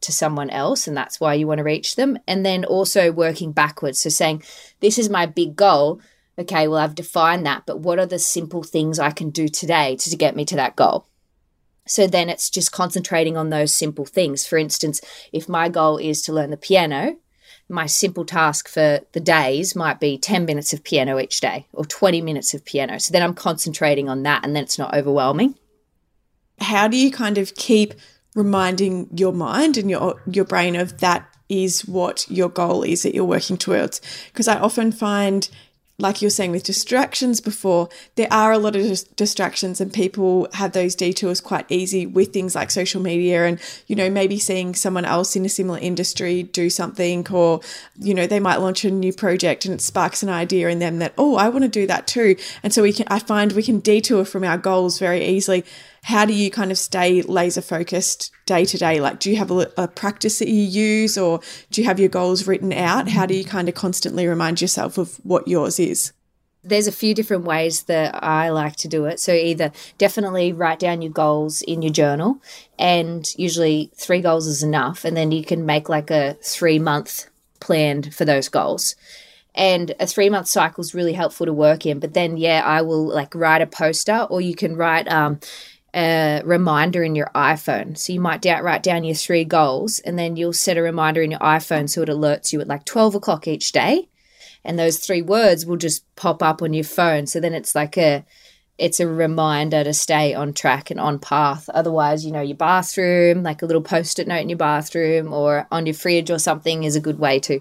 to 0.00 0.12
someone 0.12 0.50
else 0.50 0.86
and 0.86 0.96
that's 0.96 1.18
why 1.18 1.34
you 1.34 1.48
want 1.48 1.58
to 1.58 1.64
reach 1.64 1.96
them. 1.96 2.16
And 2.28 2.46
then 2.46 2.64
also 2.64 3.10
working 3.10 3.50
backwards. 3.50 4.00
So 4.00 4.08
saying 4.08 4.44
this 4.80 4.98
is 4.98 5.10
my 5.10 5.26
big 5.26 5.56
goal. 5.56 6.00
Okay 6.38 6.68
well 6.68 6.78
i've 6.78 6.94
defined 6.94 7.44
that 7.46 7.64
but 7.66 7.80
what 7.80 7.98
are 7.98 8.06
the 8.06 8.20
simple 8.20 8.62
things 8.62 9.00
i 9.00 9.10
can 9.10 9.30
do 9.30 9.48
today 9.48 9.96
to, 9.96 10.10
to 10.10 10.16
get 10.16 10.36
me 10.36 10.44
to 10.44 10.56
that 10.56 10.76
goal? 10.76 11.06
So 11.88 12.06
then 12.06 12.28
it's 12.28 12.50
just 12.50 12.70
concentrating 12.70 13.36
on 13.36 13.50
those 13.50 13.74
simple 13.74 14.04
things. 14.04 14.46
For 14.46 14.58
instance 14.58 15.00
if 15.32 15.48
my 15.48 15.68
goal 15.68 15.96
is 15.96 16.22
to 16.22 16.32
learn 16.32 16.50
the 16.50 16.56
piano 16.56 17.16
my 17.68 17.86
simple 17.86 18.24
task 18.24 18.68
for 18.68 19.00
the 19.12 19.20
days 19.20 19.76
might 19.76 20.00
be 20.00 20.16
10 20.18 20.44
minutes 20.44 20.72
of 20.72 20.82
piano 20.82 21.18
each 21.18 21.40
day 21.40 21.66
or 21.72 21.84
20 21.84 22.20
minutes 22.22 22.54
of 22.54 22.64
piano. 22.64 22.98
So 22.98 23.12
then 23.12 23.22
I'm 23.22 23.34
concentrating 23.34 24.08
on 24.08 24.22
that 24.22 24.44
and 24.44 24.56
then 24.56 24.62
it's 24.62 24.78
not 24.78 24.94
overwhelming. 24.94 25.54
How 26.60 26.88
do 26.88 26.96
you 26.96 27.10
kind 27.10 27.38
of 27.38 27.54
keep 27.54 27.94
reminding 28.34 29.08
your 29.16 29.32
mind 29.32 29.76
and 29.76 29.90
your 29.90 30.22
your 30.26 30.44
brain 30.44 30.76
of 30.76 30.98
that 30.98 31.28
is 31.48 31.86
what 31.86 32.26
your 32.28 32.48
goal 32.48 32.82
is 32.82 33.02
that 33.02 33.14
you're 33.14 33.24
working 33.24 33.56
towards. 33.56 34.00
Because 34.26 34.48
I 34.48 34.58
often 34.58 34.92
find 34.92 35.48
like 36.00 36.22
you're 36.22 36.30
saying 36.30 36.52
with 36.52 36.62
distractions 36.62 37.40
before, 37.40 37.88
there 38.14 38.28
are 38.30 38.52
a 38.52 38.58
lot 38.58 38.76
of 38.76 38.82
dis- 38.82 39.02
distractions, 39.02 39.80
and 39.80 39.92
people 39.92 40.46
have 40.52 40.72
those 40.72 40.94
detours 40.94 41.40
quite 41.40 41.66
easy 41.68 42.06
with 42.06 42.32
things 42.32 42.54
like 42.54 42.70
social 42.70 43.02
media 43.02 43.46
and, 43.46 43.60
you 43.88 43.96
know, 43.96 44.08
maybe 44.08 44.38
seeing 44.38 44.76
someone 44.76 45.04
else 45.04 45.34
in 45.34 45.44
a 45.44 45.48
similar 45.48 45.78
industry 45.80 46.44
do 46.44 46.70
something, 46.70 47.26
or, 47.32 47.60
you 47.98 48.14
know, 48.14 48.28
they 48.28 48.38
might 48.38 48.58
launch 48.58 48.84
a 48.84 48.90
new 48.90 49.12
project 49.12 49.64
and 49.64 49.74
it 49.74 49.80
sparks 49.80 50.22
an 50.22 50.28
idea 50.28 50.68
in 50.68 50.78
them 50.78 51.00
that, 51.00 51.14
oh, 51.18 51.34
I 51.34 51.48
want 51.48 51.64
to 51.64 51.68
do 51.68 51.86
that 51.88 52.06
too. 52.06 52.36
And 52.62 52.72
so 52.72 52.82
we 52.82 52.92
can, 52.92 53.06
I 53.10 53.18
find 53.18 53.50
we 53.52 53.64
can 53.64 53.80
detour 53.80 54.24
from 54.24 54.44
our 54.44 54.56
goals 54.56 55.00
very 55.00 55.24
easily 55.24 55.64
how 56.02 56.24
do 56.24 56.32
you 56.32 56.50
kind 56.50 56.70
of 56.70 56.78
stay 56.78 57.22
laser 57.22 57.60
focused 57.60 58.30
day 58.46 58.64
to 58.64 58.78
day? 58.78 59.00
Like, 59.00 59.20
do 59.20 59.30
you 59.30 59.36
have 59.36 59.50
a, 59.50 59.70
a, 59.76 59.88
practice 59.88 60.38
that 60.38 60.48
you 60.48 60.62
use 60.62 61.18
or 61.18 61.40
do 61.70 61.80
you 61.80 61.86
have 61.86 62.00
your 62.00 62.08
goals 62.08 62.46
written 62.46 62.72
out? 62.72 63.08
How 63.08 63.26
do 63.26 63.34
you 63.34 63.44
kind 63.44 63.68
of 63.68 63.74
constantly 63.74 64.26
remind 64.26 64.60
yourself 64.60 64.98
of 64.98 65.16
what 65.24 65.48
yours 65.48 65.78
is? 65.78 66.12
There's 66.64 66.86
a 66.86 66.92
few 66.92 67.14
different 67.14 67.44
ways 67.44 67.84
that 67.84 68.22
I 68.22 68.50
like 68.50 68.76
to 68.76 68.88
do 68.88 69.06
it. 69.06 69.20
So, 69.20 69.32
either 69.32 69.72
definitely 69.96 70.52
write 70.52 70.80
down 70.80 71.02
your 71.02 71.12
goals 71.12 71.62
in 71.62 71.82
your 71.82 71.92
journal, 71.92 72.42
and 72.78 73.26
usually 73.36 73.90
three 73.94 74.20
goals 74.20 74.46
is 74.46 74.62
enough. 74.62 75.04
And 75.04 75.16
then 75.16 75.30
you 75.30 75.44
can 75.44 75.64
make 75.64 75.88
like 75.88 76.10
a 76.10 76.36
three 76.42 76.78
month 76.78 77.26
plan 77.60 78.10
for 78.10 78.24
those 78.24 78.48
goals 78.48 78.96
and 79.58 79.92
a 79.98 80.06
three 80.06 80.30
month 80.30 80.46
cycle 80.46 80.80
is 80.80 80.94
really 80.94 81.12
helpful 81.12 81.44
to 81.44 81.52
work 81.52 81.84
in 81.84 81.98
but 81.98 82.14
then 82.14 82.36
yeah 82.36 82.62
i 82.64 82.80
will 82.80 83.06
like 83.06 83.34
write 83.34 83.60
a 83.60 83.66
poster 83.66 84.26
or 84.30 84.40
you 84.40 84.54
can 84.54 84.76
write 84.76 85.08
um 85.08 85.38
a 85.94 86.42
reminder 86.44 87.02
in 87.02 87.14
your 87.14 87.30
iPhone. 87.34 87.96
So 87.96 88.12
you 88.12 88.20
might 88.20 88.44
write 88.44 88.82
down 88.82 89.04
your 89.04 89.14
three 89.14 89.44
goals 89.44 89.98
and 90.00 90.18
then 90.18 90.36
you'll 90.36 90.52
set 90.52 90.76
a 90.76 90.82
reminder 90.82 91.22
in 91.22 91.30
your 91.30 91.40
iPhone 91.40 91.88
so 91.88 92.02
it 92.02 92.08
alerts 92.08 92.52
you 92.52 92.60
at 92.60 92.68
like 92.68 92.84
12 92.84 93.14
o'clock 93.14 93.48
each 93.48 93.72
day. 93.72 94.08
And 94.64 94.78
those 94.78 94.98
three 94.98 95.22
words 95.22 95.64
will 95.64 95.76
just 95.76 96.04
pop 96.16 96.42
up 96.42 96.62
on 96.62 96.74
your 96.74 96.84
phone. 96.84 97.26
So 97.26 97.40
then 97.40 97.54
it's 97.54 97.74
like 97.74 97.96
a 97.96 98.24
it's 98.76 99.00
a 99.00 99.08
reminder 99.08 99.82
to 99.82 99.92
stay 99.92 100.34
on 100.34 100.52
track 100.52 100.90
and 100.90 101.00
on 101.00 101.18
path. 101.18 101.68
Otherwise, 101.70 102.24
you 102.24 102.30
know, 102.30 102.40
your 102.40 102.56
bathroom, 102.56 103.42
like 103.42 103.60
a 103.60 103.66
little 103.66 103.82
post-it 103.82 104.28
note 104.28 104.42
in 104.42 104.48
your 104.48 104.58
bathroom 104.58 105.32
or 105.32 105.66
on 105.72 105.84
your 105.84 105.94
fridge 105.94 106.30
or 106.30 106.38
something 106.38 106.84
is 106.84 106.94
a 106.94 107.00
good 107.00 107.18
way 107.18 107.40
to. 107.40 107.60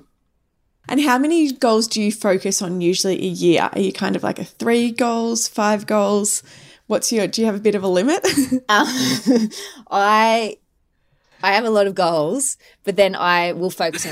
And 0.87 1.01
how 1.01 1.17
many 1.17 1.51
goals 1.51 1.87
do 1.87 2.01
you 2.01 2.11
focus 2.11 2.61
on 2.61 2.81
usually 2.81 3.15
a 3.15 3.29
year? 3.29 3.69
Are 3.73 3.79
you 3.79 3.91
kind 3.91 4.15
of 4.15 4.21
like 4.21 4.37
a 4.37 4.45
three 4.45 4.91
goals, 4.91 5.47
five 5.47 5.87
goals? 5.87 6.43
What's 6.87 7.11
your? 7.11 7.27
Do 7.27 7.41
you 7.41 7.47
have 7.47 7.55
a 7.55 7.59
bit 7.59 7.75
of 7.75 7.83
a 7.83 7.87
limit? 7.87 8.25
um, 8.69 8.87
I 9.91 10.57
I 11.43 11.53
have 11.53 11.65
a 11.65 11.69
lot 11.69 11.87
of 11.87 11.95
goals, 11.95 12.57
but 12.83 12.95
then 12.95 13.15
I 13.15 13.51
will 13.53 13.69
focus 13.69 14.05
on 14.05 14.11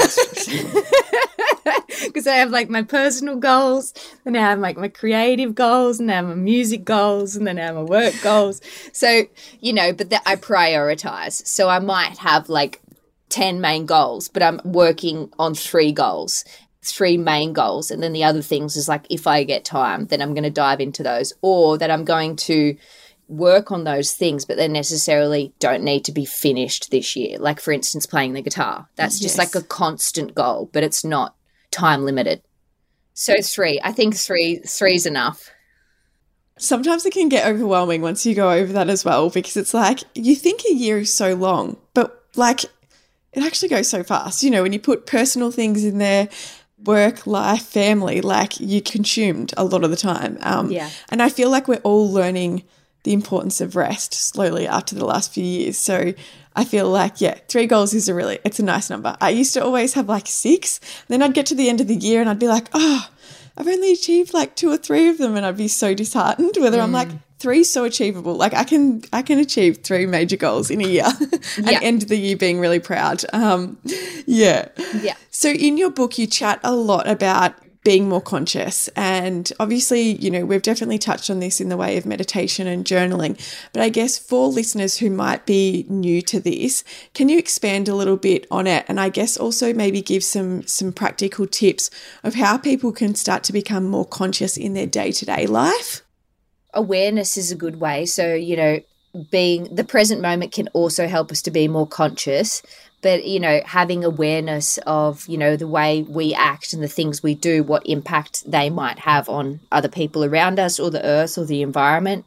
because 2.03 2.27
I 2.27 2.35
have 2.35 2.51
like 2.51 2.69
my 2.69 2.83
personal 2.83 3.37
goals, 3.37 3.93
then 4.23 4.35
I 4.35 4.41
have 4.41 4.59
like 4.59 4.77
my 4.77 4.89
creative 4.89 5.55
goals, 5.55 5.99
and 5.99 6.11
I 6.11 6.15
have 6.15 6.25
my 6.25 6.35
music 6.35 6.83
goals, 6.83 7.35
and 7.35 7.47
then 7.47 7.57
I 7.57 7.63
have 7.63 7.75
my 7.75 7.83
work 7.83 8.13
goals. 8.21 8.61
So 8.93 9.23
you 9.59 9.73
know, 9.73 9.93
but 9.93 10.09
that 10.11 10.21
I 10.25 10.35
prioritize. 10.35 11.45
So 11.47 11.69
I 11.69 11.79
might 11.79 12.17
have 12.19 12.49
like 12.49 12.81
10 13.29 13.59
main 13.59 13.85
goals, 13.85 14.27
but 14.27 14.43
I'm 14.43 14.59
working 14.63 15.31
on 15.39 15.55
three 15.55 15.91
goals 15.91 16.45
three 16.85 17.17
main 17.17 17.53
goals. 17.53 17.91
And 17.91 18.01
then 18.01 18.13
the 18.13 18.23
other 18.23 18.41
things 18.41 18.75
is 18.75 18.87
like, 18.87 19.05
if 19.09 19.27
I 19.27 19.43
get 19.43 19.65
time, 19.65 20.05
then 20.05 20.21
I'm 20.21 20.33
going 20.33 20.43
to 20.43 20.49
dive 20.49 20.79
into 20.79 21.03
those, 21.03 21.33
or 21.41 21.77
that 21.77 21.91
I'm 21.91 22.05
going 22.05 22.35
to 22.37 22.77
work 23.27 23.71
on 23.71 23.83
those 23.83 24.13
things, 24.13 24.45
but 24.45 24.55
they 24.55 24.67
necessarily 24.67 25.51
don't 25.59 25.83
need 25.83 26.05
to 26.05 26.11
be 26.11 26.25
finished 26.25 26.91
this 26.91 27.15
year. 27.15 27.39
Like, 27.39 27.59
for 27.59 27.71
instance, 27.71 28.05
playing 28.05 28.33
the 28.33 28.41
guitar. 28.41 28.87
That's 28.95 29.19
just 29.19 29.37
yes. 29.37 29.53
like 29.53 29.55
a 29.55 29.67
constant 29.67 30.35
goal, 30.35 30.69
but 30.71 30.83
it's 30.83 31.03
not 31.03 31.35
time 31.71 32.05
limited. 32.05 32.41
So 33.13 33.41
three. 33.41 33.79
I 33.83 33.91
think 33.91 34.15
three 34.15 34.57
three's 34.57 35.05
enough. 35.05 35.49
Sometimes 36.57 37.05
it 37.05 37.13
can 37.13 37.29
get 37.29 37.47
overwhelming 37.47 38.01
once 38.01 38.25
you 38.25 38.35
go 38.35 38.51
over 38.51 38.71
that 38.73 38.89
as 38.89 39.03
well, 39.03 39.29
because 39.29 39.57
it's 39.57 39.73
like 39.73 40.01
you 40.13 40.35
think 40.35 40.61
a 40.69 40.73
year 40.73 40.99
is 40.99 41.13
so 41.13 41.33
long, 41.33 41.77
but 41.93 42.23
like 42.35 42.63
it 43.33 43.43
actually 43.43 43.69
goes 43.69 43.89
so 43.89 44.03
fast. 44.03 44.43
You 44.43 44.51
know, 44.51 44.63
when 44.63 44.73
you 44.73 44.79
put 44.79 45.05
personal 45.05 45.51
things 45.51 45.83
in 45.83 45.97
there, 45.97 46.29
work, 46.83 47.25
life, 47.25 47.63
family, 47.63 48.21
like 48.21 48.59
you 48.59 48.81
consumed 48.81 49.53
a 49.57 49.63
lot 49.63 49.83
of 49.83 49.91
the 49.91 49.97
time. 49.97 50.37
Um, 50.41 50.71
yeah. 50.71 50.89
And 51.09 51.21
I 51.21 51.29
feel 51.29 51.49
like 51.49 51.67
we're 51.67 51.77
all 51.77 52.11
learning 52.11 52.63
the 53.03 53.13
importance 53.13 53.61
of 53.61 53.75
rest 53.75 54.13
slowly 54.13 54.67
after 54.67 54.95
the 54.95 55.05
last 55.05 55.31
few 55.31 55.43
years. 55.43 55.77
So 55.77 56.13
I 56.55 56.65
feel 56.65 56.89
like, 56.89 57.21
yeah, 57.21 57.35
three 57.47 57.67
goals 57.67 57.93
is 57.93 58.09
a 58.09 58.13
really, 58.13 58.39
it's 58.43 58.59
a 58.59 58.63
nice 58.63 58.89
number. 58.89 59.15
I 59.21 59.29
used 59.29 59.53
to 59.53 59.63
always 59.63 59.93
have 59.93 60.09
like 60.09 60.27
six. 60.27 60.79
Then 61.07 61.21
I'd 61.21 61.33
get 61.33 61.45
to 61.47 61.55
the 61.55 61.69
end 61.69 61.81
of 61.81 61.87
the 61.87 61.95
year 61.95 62.19
and 62.19 62.29
I'd 62.29 62.39
be 62.39 62.47
like, 62.47 62.67
oh, 62.73 63.09
I've 63.57 63.67
only 63.67 63.93
achieved 63.93 64.33
like 64.33 64.55
two 64.55 64.71
or 64.71 64.77
three 64.77 65.07
of 65.07 65.17
them. 65.17 65.35
And 65.35 65.45
I'd 65.45 65.57
be 65.57 65.67
so 65.67 65.93
disheartened 65.93 66.55
whether 66.57 66.79
mm. 66.79 66.83
I'm 66.83 66.91
like, 66.91 67.09
three 67.39 67.63
so 67.63 67.83
achievable. 67.83 68.35
Like 68.35 68.53
I 68.53 68.63
can 68.63 69.03
I 69.11 69.21
can 69.21 69.39
achieve 69.39 69.83
three 69.83 70.05
major 70.05 70.37
goals 70.37 70.69
in 70.69 70.81
a 70.81 70.87
year 70.87 71.05
and 71.57 71.69
yeah. 71.69 71.79
end 71.81 72.03
the 72.03 72.17
year 72.17 72.37
being 72.37 72.59
really 72.59 72.79
proud. 72.79 73.23
Um, 73.33 73.77
yeah. 74.25 74.69
Yeah. 75.01 75.15
So 75.31 75.49
in 75.49 75.77
your 75.77 75.91
book 75.91 76.17
you 76.17 76.27
chat 76.27 76.59
a 76.63 76.73
lot 76.73 77.07
about 77.07 77.55
being 77.85 78.09
more 78.09 78.19
conscious 78.19 78.87
and 78.95 79.53
obviously 79.59 80.01
you 80.01 80.31
know 80.31 80.43
we've 80.43 80.63
definitely 80.63 80.97
touched 80.97 81.29
on 81.29 81.39
this 81.39 81.61
in 81.61 81.69
the 81.69 81.77
way 81.77 81.97
of 81.97 82.05
meditation 82.05 82.65
and 82.65 82.83
journaling 82.83 83.39
but 83.73 83.81
i 83.83 83.89
guess 83.89 84.17
for 84.17 84.47
listeners 84.47 84.97
who 84.97 85.09
might 85.11 85.45
be 85.45 85.85
new 85.87 86.19
to 86.19 86.39
this 86.39 86.83
can 87.13 87.29
you 87.29 87.37
expand 87.37 87.87
a 87.87 87.93
little 87.93 88.17
bit 88.17 88.47
on 88.49 88.65
it 88.65 88.83
and 88.87 88.99
i 88.99 89.07
guess 89.07 89.37
also 89.37 89.71
maybe 89.71 90.01
give 90.01 90.23
some 90.23 90.65
some 90.65 90.91
practical 90.91 91.45
tips 91.45 91.91
of 92.23 92.33
how 92.33 92.57
people 92.57 92.91
can 92.91 93.13
start 93.13 93.43
to 93.43 93.53
become 93.53 93.87
more 93.87 94.05
conscious 94.05 94.57
in 94.57 94.73
their 94.73 94.87
day-to-day 94.87 95.45
life 95.45 96.01
awareness 96.75 97.37
is 97.37 97.51
a 97.51 97.55
good 97.55 97.79
way. 97.79 98.05
So, 98.05 98.33
you 98.33 98.55
know, 98.55 98.79
being 99.31 99.73
the 99.73 99.83
present 99.83 100.21
moment 100.21 100.51
can 100.51 100.67
also 100.73 101.07
help 101.07 101.31
us 101.31 101.41
to 101.43 101.51
be 101.51 101.67
more 101.67 101.87
conscious 101.87 102.61
but 103.05 103.23
you 103.23 103.39
know 103.39 103.61
having 103.65 104.03
awareness 104.03 104.79
of 104.87 105.27
you 105.27 105.37
know 105.37 105.55
the 105.55 105.67
way 105.67 106.01
we 106.01 106.33
act 106.33 106.73
and 106.73 106.81
the 106.81 106.87
things 106.87 107.21
we 107.21 107.35
do 107.35 107.61
what 107.61 107.85
impact 107.85 108.49
they 108.49 108.67
might 108.67 108.97
have 108.97 109.29
on 109.29 109.59
other 109.71 109.87
people 109.87 110.25
around 110.25 110.57
us 110.59 110.79
or 110.79 110.89
the 110.89 111.05
earth 111.05 111.37
or 111.37 111.45
the 111.45 111.61
environment. 111.61 112.25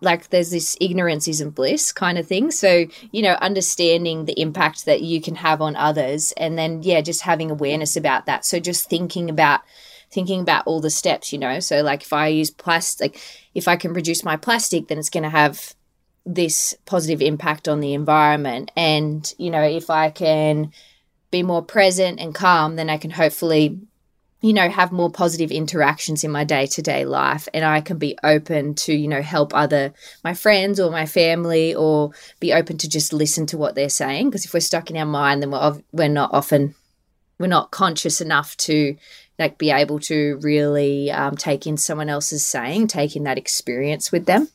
Like 0.00 0.30
there's 0.30 0.50
this 0.50 0.78
ignorance 0.80 1.28
isn't 1.28 1.54
bliss 1.54 1.92
kind 1.92 2.16
of 2.16 2.26
thing. 2.26 2.50
So 2.50 2.86
you 3.12 3.20
know 3.20 3.34
understanding 3.34 4.24
the 4.24 4.40
impact 4.40 4.86
that 4.86 5.02
you 5.02 5.20
can 5.20 5.34
have 5.34 5.60
on 5.60 5.76
others 5.76 6.32
and 6.38 6.56
then 6.56 6.82
yeah 6.82 7.02
just 7.02 7.20
having 7.20 7.50
awareness 7.50 7.94
about 7.94 8.24
that. 8.24 8.46
So 8.46 8.58
just 8.58 8.88
thinking 8.88 9.28
about 9.28 9.60
thinking 10.14 10.40
about 10.40 10.66
all 10.66 10.80
the 10.80 10.90
steps, 10.90 11.32
you 11.32 11.38
know. 11.38 11.60
So, 11.60 11.82
like, 11.82 12.02
if 12.02 12.12
I 12.12 12.28
use 12.28 12.50
plastic, 12.50 13.20
if 13.54 13.68
I 13.68 13.76
can 13.76 13.92
produce 13.92 14.24
my 14.24 14.36
plastic, 14.36 14.86
then 14.86 14.98
it's 14.98 15.10
going 15.10 15.24
to 15.24 15.28
have 15.28 15.74
this 16.24 16.74
positive 16.86 17.20
impact 17.20 17.68
on 17.68 17.80
the 17.80 17.92
environment. 17.92 18.70
And, 18.76 19.30
you 19.36 19.50
know, 19.50 19.62
if 19.62 19.90
I 19.90 20.10
can 20.10 20.72
be 21.30 21.42
more 21.42 21.62
present 21.62 22.20
and 22.20 22.34
calm, 22.34 22.76
then 22.76 22.88
I 22.88 22.96
can 22.96 23.10
hopefully, 23.10 23.78
you 24.40 24.52
know, 24.52 24.68
have 24.70 24.92
more 24.92 25.10
positive 25.10 25.50
interactions 25.50 26.24
in 26.24 26.30
my 26.30 26.44
day 26.44 26.66
to 26.66 26.80
day 26.80 27.04
life. 27.04 27.48
And 27.52 27.64
I 27.64 27.80
can 27.80 27.98
be 27.98 28.16
open 28.22 28.74
to, 28.76 28.94
you 28.94 29.08
know, 29.08 29.20
help 29.20 29.52
other, 29.54 29.92
my 30.22 30.32
friends 30.32 30.78
or 30.80 30.90
my 30.90 31.06
family, 31.06 31.74
or 31.74 32.12
be 32.40 32.52
open 32.52 32.78
to 32.78 32.88
just 32.88 33.12
listen 33.12 33.46
to 33.46 33.58
what 33.58 33.74
they're 33.74 33.88
saying. 33.88 34.30
Because 34.30 34.44
if 34.44 34.54
we're 34.54 34.60
stuck 34.60 34.90
in 34.90 34.96
our 34.96 35.04
mind, 35.04 35.42
then 35.42 35.50
we're, 35.50 35.82
we're 35.92 36.08
not 36.08 36.30
often, 36.32 36.74
we're 37.38 37.48
not 37.48 37.70
conscious 37.70 38.20
enough 38.20 38.56
to 38.58 38.96
like 39.38 39.58
be 39.58 39.70
able 39.70 39.98
to 40.00 40.38
really 40.42 41.10
um, 41.10 41.36
take 41.36 41.66
in 41.66 41.76
someone 41.76 42.08
else's 42.08 42.44
saying, 42.46 42.86
take 42.86 43.16
in 43.16 43.24
that 43.24 43.38
experience 43.38 44.12
with 44.12 44.26
them. 44.26 44.48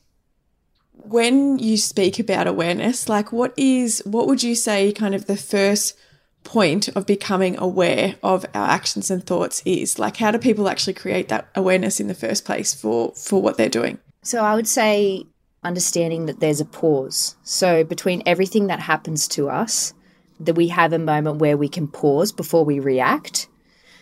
When 0.94 1.60
you 1.60 1.78
speak 1.78 2.20
about 2.20 2.48
awareness, 2.48 3.10
like 3.10 3.32
what 3.32 3.54
is 3.58 4.02
what 4.06 4.28
would 4.28 4.44
you 4.44 4.56
say 4.56 4.92
kind 4.92 5.16
of 5.16 5.26
the 5.26 5.38
first 5.38 5.98
point 6.44 6.88
of 6.90 7.06
becoming 7.06 7.58
aware 7.58 8.16
of 8.24 8.46
our 8.54 8.70
actions 8.70 9.10
and 9.10 9.26
thoughts 9.26 9.62
is? 9.66 9.98
Like 9.98 10.18
how 10.18 10.32
do 10.32 10.38
people 10.38 10.70
actually 10.70 10.94
create 10.94 11.30
that 11.30 11.50
awareness 11.56 12.00
in 12.00 12.08
the 12.08 12.14
first 12.14 12.46
place 12.46 12.74
for 12.74 13.14
for 13.16 13.42
what 13.42 13.58
they're 13.58 13.70
doing? 13.70 14.00
So 14.24 14.44
I 14.44 14.56
would 14.56 14.68
say 14.68 15.26
understanding 15.64 16.26
that 16.28 16.40
there's 16.40 16.62
a 16.62 16.66
pause. 16.66 17.36
So 17.44 17.84
between 17.84 18.24
everything 18.26 18.68
that 18.68 18.80
happens 18.80 19.28
to 19.30 19.50
us, 19.50 19.94
that 20.40 20.56
we 20.56 20.70
have 20.70 20.94
a 20.94 21.00
moment 21.00 21.40
where 21.40 21.58
we 21.58 21.68
can 21.68 21.88
pause 21.88 22.32
before 22.32 22.64
we 22.64 22.80
react 22.80 23.49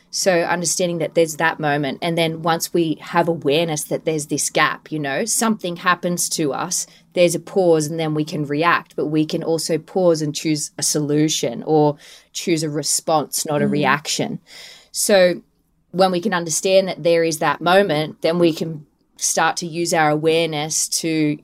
so 0.09 0.41
understanding 0.41 0.99
that 0.99 1.15
there's 1.15 1.35
that 1.35 1.59
moment. 1.59 1.99
And 2.01 2.17
then 2.17 2.41
once 2.41 2.73
we 2.73 2.97
have 3.01 3.27
awareness 3.27 3.83
that 3.85 4.05
there's 4.05 4.27
this 4.27 4.49
gap, 4.49 4.91
you 4.91 4.99
know, 4.99 5.25
something 5.25 5.77
happens 5.77 6.29
to 6.29 6.53
us, 6.53 6.87
there's 7.13 7.35
a 7.35 7.39
pause 7.39 7.87
and 7.87 7.99
then 7.99 8.13
we 8.13 8.23
can 8.23 8.45
react, 8.45 8.95
but 8.95 9.07
we 9.07 9.25
can 9.25 9.43
also 9.43 9.77
pause 9.77 10.21
and 10.21 10.33
choose 10.33 10.71
a 10.77 10.83
solution 10.83 11.63
or 11.63 11.97
choose 12.31 12.63
a 12.63 12.69
response, 12.69 13.45
not 13.45 13.61
a 13.61 13.65
mm-hmm. 13.65 13.73
reaction. 13.73 14.39
So 14.91 15.41
when 15.91 16.11
we 16.11 16.21
can 16.21 16.33
understand 16.33 16.87
that 16.87 17.03
there 17.03 17.23
is 17.23 17.39
that 17.39 17.61
moment, 17.61 18.21
then 18.21 18.39
we 18.39 18.53
can 18.53 18.85
start 19.17 19.57
to 19.57 19.67
use 19.67 19.93
our 19.93 20.09
awareness 20.09 20.87
to 20.87 21.37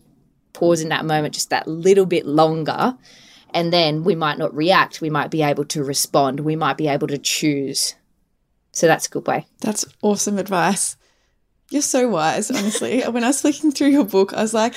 pause 0.53 0.81
in 0.81 0.89
that 0.89 1.05
moment 1.05 1.33
just 1.33 1.49
that 1.49 1.67
little 1.67 2.05
bit 2.05 2.25
longer 2.25 2.97
And 3.53 3.71
then 3.71 4.03
we 4.03 4.15
might 4.15 4.37
not 4.37 4.55
react, 4.55 5.01
we 5.01 5.09
might 5.09 5.29
be 5.29 5.43
able 5.43 5.65
to 5.65 5.83
respond, 5.83 6.39
we 6.39 6.55
might 6.55 6.77
be 6.77 6.87
able 6.87 7.07
to 7.07 7.17
choose. 7.17 7.95
So 8.73 8.87
that's 8.87 9.07
a 9.07 9.09
good 9.09 9.27
way. 9.27 9.45
That's 9.61 9.85
awesome 10.01 10.37
advice. 10.37 10.97
You're 11.69 11.81
so 11.81 12.09
wise, 12.09 12.51
honestly. 12.51 13.01
when 13.09 13.23
I 13.23 13.27
was 13.27 13.41
flicking 13.41 13.71
through 13.71 13.87
your 13.89 14.03
book, 14.03 14.33
I 14.33 14.41
was 14.41 14.53
like, 14.53 14.73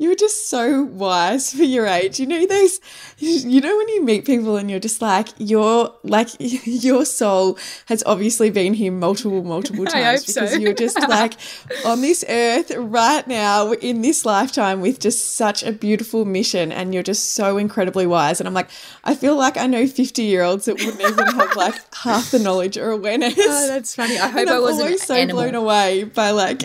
you 0.00 0.08
were 0.08 0.14
just 0.14 0.48
so 0.48 0.82
wise 0.82 1.52
for 1.52 1.62
your 1.62 1.86
age. 1.86 2.18
You 2.18 2.26
know 2.26 2.46
those 2.46 2.80
you 3.18 3.60
know 3.60 3.76
when 3.76 3.88
you 3.90 4.02
meet 4.02 4.24
people 4.24 4.56
and 4.56 4.70
you're 4.70 4.80
just 4.80 5.02
like 5.02 5.28
your 5.36 5.94
like 6.02 6.28
your 6.38 7.04
soul 7.04 7.58
has 7.84 8.02
obviously 8.06 8.48
been 8.48 8.72
here 8.72 8.90
multiple 8.90 9.44
multiple 9.44 9.84
times 9.98 10.24
because 10.24 10.52
so. 10.52 10.56
you're 10.58 10.72
just 10.72 10.98
like 11.06 11.34
on 11.84 12.00
this 12.00 12.24
earth 12.30 12.72
right 12.76 13.28
now 13.28 13.72
in 13.72 14.00
this 14.00 14.24
lifetime 14.24 14.80
with 14.80 15.00
just 15.00 15.34
such 15.34 15.62
a 15.62 15.70
beautiful 15.70 16.24
mission 16.24 16.72
and 16.72 16.94
you're 16.94 17.02
just 17.02 17.34
so 17.34 17.58
incredibly 17.58 18.06
wise 18.06 18.40
and 18.40 18.48
I'm 18.48 18.54
like 18.54 18.70
I 19.04 19.14
feel 19.14 19.36
like 19.36 19.58
I 19.58 19.66
know 19.66 19.86
50 19.86 20.22
year 20.22 20.42
olds 20.42 20.64
that 20.64 20.76
wouldn't 20.76 21.02
even 21.02 21.26
have 21.26 21.54
like 21.56 21.74
half 21.94 22.30
the 22.30 22.38
knowledge 22.38 22.78
or 22.78 22.90
awareness. 22.90 23.34
Oh, 23.38 23.66
that's 23.66 23.94
funny. 23.94 24.18
I 24.18 24.28
hope 24.28 24.40
and 24.40 24.50
I 24.50 24.60
wasn't 24.60 24.86
always 24.86 25.02
so 25.02 25.14
animal. 25.14 25.42
blown 25.42 25.54
away 25.56 26.04
by 26.04 26.30
like 26.30 26.62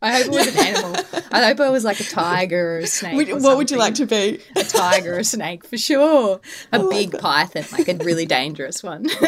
I 0.00 0.12
hope 0.12 0.26
it 0.26 0.32
was 0.32 0.46
an 0.56 0.66
animal. 0.66 0.96
I 1.32 1.44
hope 1.46 1.60
it 1.60 1.72
was 1.72 1.84
like 1.84 2.00
a 2.00 2.04
tiger 2.04 2.76
or 2.76 2.78
a 2.78 2.86
snake. 2.86 3.16
Would, 3.16 3.30
or 3.30 3.40
what 3.40 3.56
would 3.56 3.70
you 3.70 3.78
like 3.78 3.94
to 3.94 4.06
be? 4.06 4.40
A 4.54 4.64
tiger 4.64 5.16
or 5.16 5.18
a 5.18 5.24
snake 5.24 5.66
for 5.66 5.76
sure. 5.76 6.40
A 6.72 6.88
big 6.88 7.10
that. 7.12 7.20
python, 7.20 7.64
like 7.72 7.88
a 7.88 8.04
really 8.04 8.26
dangerous 8.26 8.82
one. 8.82 9.06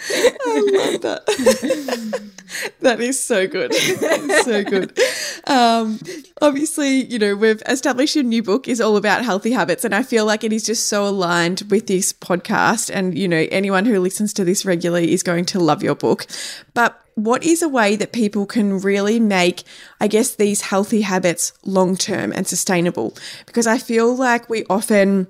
I 0.00 0.60
love 0.72 1.00
that. 1.02 2.30
that 2.80 3.00
is 3.00 3.22
so 3.22 3.46
good. 3.46 3.74
so 3.74 4.64
good. 4.64 4.98
Um, 5.46 6.00
obviously, 6.40 7.04
you 7.04 7.18
know, 7.18 7.34
we've 7.34 7.62
established 7.66 8.14
your 8.14 8.24
new 8.24 8.42
book 8.42 8.68
is 8.68 8.80
all 8.80 8.96
about 8.96 9.24
healthy 9.24 9.52
habits, 9.52 9.84
and 9.84 9.94
I 9.94 10.02
feel 10.02 10.24
like 10.24 10.44
it 10.44 10.52
is 10.52 10.64
just 10.64 10.88
so 10.88 11.06
aligned 11.06 11.62
with 11.70 11.86
this 11.86 12.12
podcast. 12.12 12.90
And, 12.92 13.16
you 13.18 13.28
know, 13.28 13.46
anyone 13.50 13.84
who 13.84 13.98
listens 14.00 14.32
to 14.34 14.44
this 14.44 14.64
regularly 14.64 15.12
is 15.12 15.22
going 15.22 15.44
to 15.46 15.58
love 15.58 15.82
your 15.82 15.94
book. 15.94 16.26
But 16.74 17.00
what 17.24 17.42
is 17.42 17.62
a 17.62 17.68
way 17.68 17.96
that 17.96 18.12
people 18.12 18.46
can 18.46 18.78
really 18.78 19.18
make, 19.18 19.64
I 20.00 20.06
guess, 20.06 20.34
these 20.34 20.60
healthy 20.62 21.00
habits 21.00 21.52
long 21.64 21.96
term 21.96 22.32
and 22.32 22.46
sustainable? 22.46 23.16
Because 23.44 23.66
I 23.66 23.78
feel 23.78 24.14
like 24.14 24.48
we 24.48 24.64
often 24.70 25.26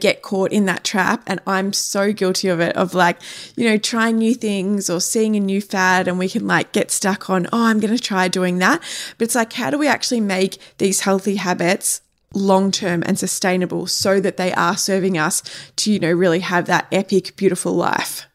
get 0.00 0.20
caught 0.22 0.52
in 0.52 0.66
that 0.66 0.84
trap 0.84 1.22
and 1.26 1.40
I'm 1.46 1.72
so 1.72 2.12
guilty 2.12 2.48
of 2.48 2.58
it 2.58 2.76
of 2.76 2.94
like 2.94 3.16
you 3.54 3.70
know 3.70 3.78
trying 3.78 4.18
new 4.18 4.34
things 4.34 4.90
or 4.90 5.00
seeing 5.00 5.36
a 5.36 5.40
new 5.40 5.60
fad 5.62 6.08
and 6.08 6.18
we 6.18 6.28
can 6.28 6.48
like 6.48 6.72
get 6.72 6.90
stuck 6.90 7.30
on 7.30 7.46
oh 7.52 7.66
I'm 7.66 7.78
going 7.78 7.96
to 7.96 8.02
try 8.02 8.26
doing 8.26 8.58
that 8.58 8.82
but 9.18 9.26
it's 9.26 9.36
like 9.36 9.52
how 9.52 9.70
do 9.70 9.78
we 9.78 9.86
actually 9.86 10.20
make 10.20 10.58
these 10.78 11.02
healthy 11.02 11.36
habits 11.36 12.00
long 12.32 12.72
term 12.72 13.04
and 13.06 13.16
sustainable 13.16 13.86
so 13.86 14.18
that 14.18 14.36
they 14.36 14.52
are 14.54 14.76
serving 14.76 15.16
us 15.16 15.44
to 15.76 15.92
you 15.92 16.00
know 16.00 16.10
really 16.10 16.40
have 16.40 16.66
that 16.66 16.88
epic 16.90 17.36
beautiful 17.36 17.72
life 17.72 18.26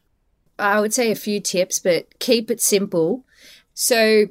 I 0.59 0.79
would 0.79 0.93
say 0.93 1.11
a 1.11 1.15
few 1.15 1.39
tips, 1.39 1.79
but 1.79 2.19
keep 2.19 2.51
it 2.51 2.61
simple. 2.61 3.25
So, 3.73 4.27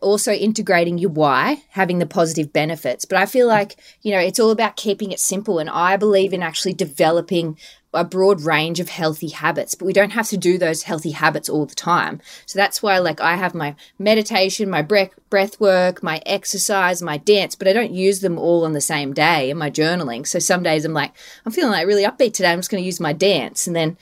also 0.00 0.32
integrating 0.32 0.98
your 0.98 1.10
why, 1.10 1.62
having 1.70 1.98
the 1.98 2.06
positive 2.06 2.52
benefits. 2.52 3.04
But 3.04 3.18
I 3.18 3.26
feel 3.26 3.46
like, 3.46 3.76
you 4.02 4.12
know, 4.12 4.18
it's 4.18 4.40
all 4.40 4.50
about 4.50 4.76
keeping 4.76 5.12
it 5.12 5.20
simple. 5.20 5.58
And 5.58 5.70
I 5.70 5.96
believe 5.96 6.32
in 6.32 6.42
actually 6.42 6.74
developing 6.74 7.56
a 7.94 8.04
broad 8.04 8.40
range 8.40 8.80
of 8.80 8.88
healthy 8.88 9.28
habits, 9.28 9.74
but 9.74 9.84
we 9.84 9.92
don't 9.92 10.10
have 10.10 10.28
to 10.28 10.36
do 10.36 10.56
those 10.56 10.84
healthy 10.84 11.10
habits 11.10 11.48
all 11.48 11.66
the 11.66 11.74
time. 11.74 12.20
So 12.46 12.58
that's 12.58 12.82
why, 12.82 12.98
like, 12.98 13.20
I 13.20 13.36
have 13.36 13.54
my 13.54 13.76
meditation, 13.98 14.70
my 14.70 14.80
breath, 14.82 15.10
breath 15.28 15.60
work, 15.60 16.02
my 16.02 16.22
exercise, 16.24 17.02
my 17.02 17.18
dance, 17.18 17.54
but 17.54 17.68
I 17.68 17.74
don't 17.74 17.92
use 17.92 18.20
them 18.20 18.38
all 18.38 18.64
on 18.64 18.72
the 18.72 18.80
same 18.80 19.12
day 19.12 19.50
in 19.50 19.58
my 19.58 19.70
journaling. 19.70 20.26
So 20.26 20.38
some 20.38 20.62
days 20.62 20.84
I'm 20.84 20.94
like, 20.94 21.12
I'm 21.44 21.52
feeling 21.52 21.72
like 21.72 21.86
really 21.86 22.04
upbeat 22.04 22.32
today. 22.32 22.50
I'm 22.50 22.60
just 22.60 22.70
going 22.70 22.82
to 22.82 22.86
use 22.86 23.00
my 23.00 23.12
dance. 23.12 23.66
And 23.66 23.76
then 23.76 23.98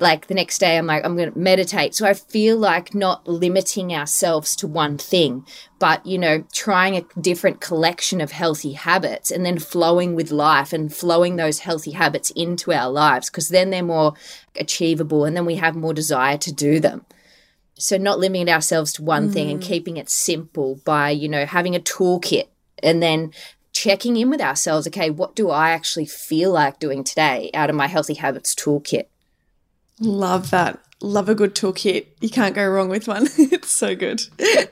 like 0.00 0.26
the 0.26 0.34
next 0.34 0.58
day 0.58 0.76
i'm 0.76 0.86
like 0.86 1.04
i'm 1.04 1.16
going 1.16 1.32
to 1.32 1.38
meditate 1.38 1.94
so 1.94 2.06
i 2.06 2.14
feel 2.14 2.56
like 2.56 2.94
not 2.94 3.26
limiting 3.26 3.92
ourselves 3.92 4.56
to 4.56 4.66
one 4.66 4.96
thing 4.98 5.44
but 5.78 6.04
you 6.06 6.18
know 6.18 6.44
trying 6.52 6.96
a 6.96 7.20
different 7.20 7.60
collection 7.60 8.20
of 8.20 8.32
healthy 8.32 8.72
habits 8.72 9.30
and 9.30 9.44
then 9.44 9.58
flowing 9.58 10.14
with 10.14 10.30
life 10.30 10.72
and 10.72 10.94
flowing 10.94 11.36
those 11.36 11.60
healthy 11.60 11.92
habits 11.92 12.30
into 12.30 12.72
our 12.72 12.90
lives 12.90 13.30
because 13.30 13.48
then 13.48 13.70
they're 13.70 13.82
more 13.82 14.14
achievable 14.56 15.24
and 15.24 15.36
then 15.36 15.46
we 15.46 15.56
have 15.56 15.76
more 15.76 15.94
desire 15.94 16.38
to 16.38 16.52
do 16.52 16.80
them 16.80 17.04
so 17.74 17.96
not 17.96 18.18
limiting 18.18 18.52
ourselves 18.52 18.92
to 18.92 19.02
one 19.02 19.28
mm. 19.28 19.32
thing 19.32 19.50
and 19.50 19.60
mm. 19.60 19.64
keeping 19.64 19.96
it 19.96 20.08
simple 20.08 20.80
by 20.84 21.10
you 21.10 21.28
know 21.28 21.46
having 21.46 21.74
a 21.74 21.80
toolkit 21.80 22.48
and 22.82 23.02
then 23.02 23.32
checking 23.72 24.16
in 24.16 24.30
with 24.30 24.40
ourselves 24.40 24.86
okay 24.86 25.10
what 25.10 25.36
do 25.36 25.50
i 25.50 25.70
actually 25.70 26.06
feel 26.06 26.50
like 26.50 26.78
doing 26.78 27.04
today 27.04 27.50
out 27.52 27.68
of 27.68 27.76
my 27.76 27.86
healthy 27.86 28.14
habits 28.14 28.54
toolkit 28.54 29.06
Love 30.00 30.50
that. 30.50 30.80
Love 31.00 31.28
a 31.28 31.34
good 31.34 31.54
toolkit. 31.54 32.06
You 32.20 32.30
can't 32.30 32.54
go 32.54 32.66
wrong 32.66 32.88
with 32.88 33.06
one. 33.06 33.28
it's 33.38 33.70
so 33.70 33.94
good. 33.94 34.22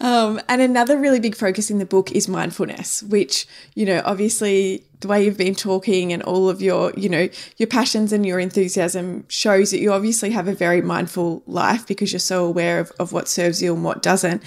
Um, 0.00 0.40
and 0.48 0.60
another 0.60 0.98
really 0.98 1.20
big 1.20 1.36
focus 1.36 1.70
in 1.70 1.78
the 1.78 1.86
book 1.86 2.10
is 2.10 2.26
mindfulness, 2.26 3.04
which, 3.04 3.46
you 3.74 3.86
know, 3.86 4.02
obviously 4.04 4.84
the 4.98 5.06
way 5.06 5.24
you've 5.24 5.36
been 5.36 5.54
talking 5.54 6.12
and 6.12 6.24
all 6.24 6.48
of 6.48 6.60
your, 6.60 6.92
you 6.96 7.08
know, 7.08 7.28
your 7.56 7.68
passions 7.68 8.12
and 8.12 8.26
your 8.26 8.40
enthusiasm 8.40 9.24
shows 9.28 9.70
that 9.70 9.78
you 9.78 9.92
obviously 9.92 10.30
have 10.30 10.48
a 10.48 10.54
very 10.54 10.82
mindful 10.82 11.44
life 11.46 11.86
because 11.86 12.12
you're 12.12 12.18
so 12.18 12.44
aware 12.44 12.80
of, 12.80 12.90
of 12.98 13.12
what 13.12 13.28
serves 13.28 13.62
you 13.62 13.72
and 13.72 13.84
what 13.84 14.02
doesn't. 14.02 14.42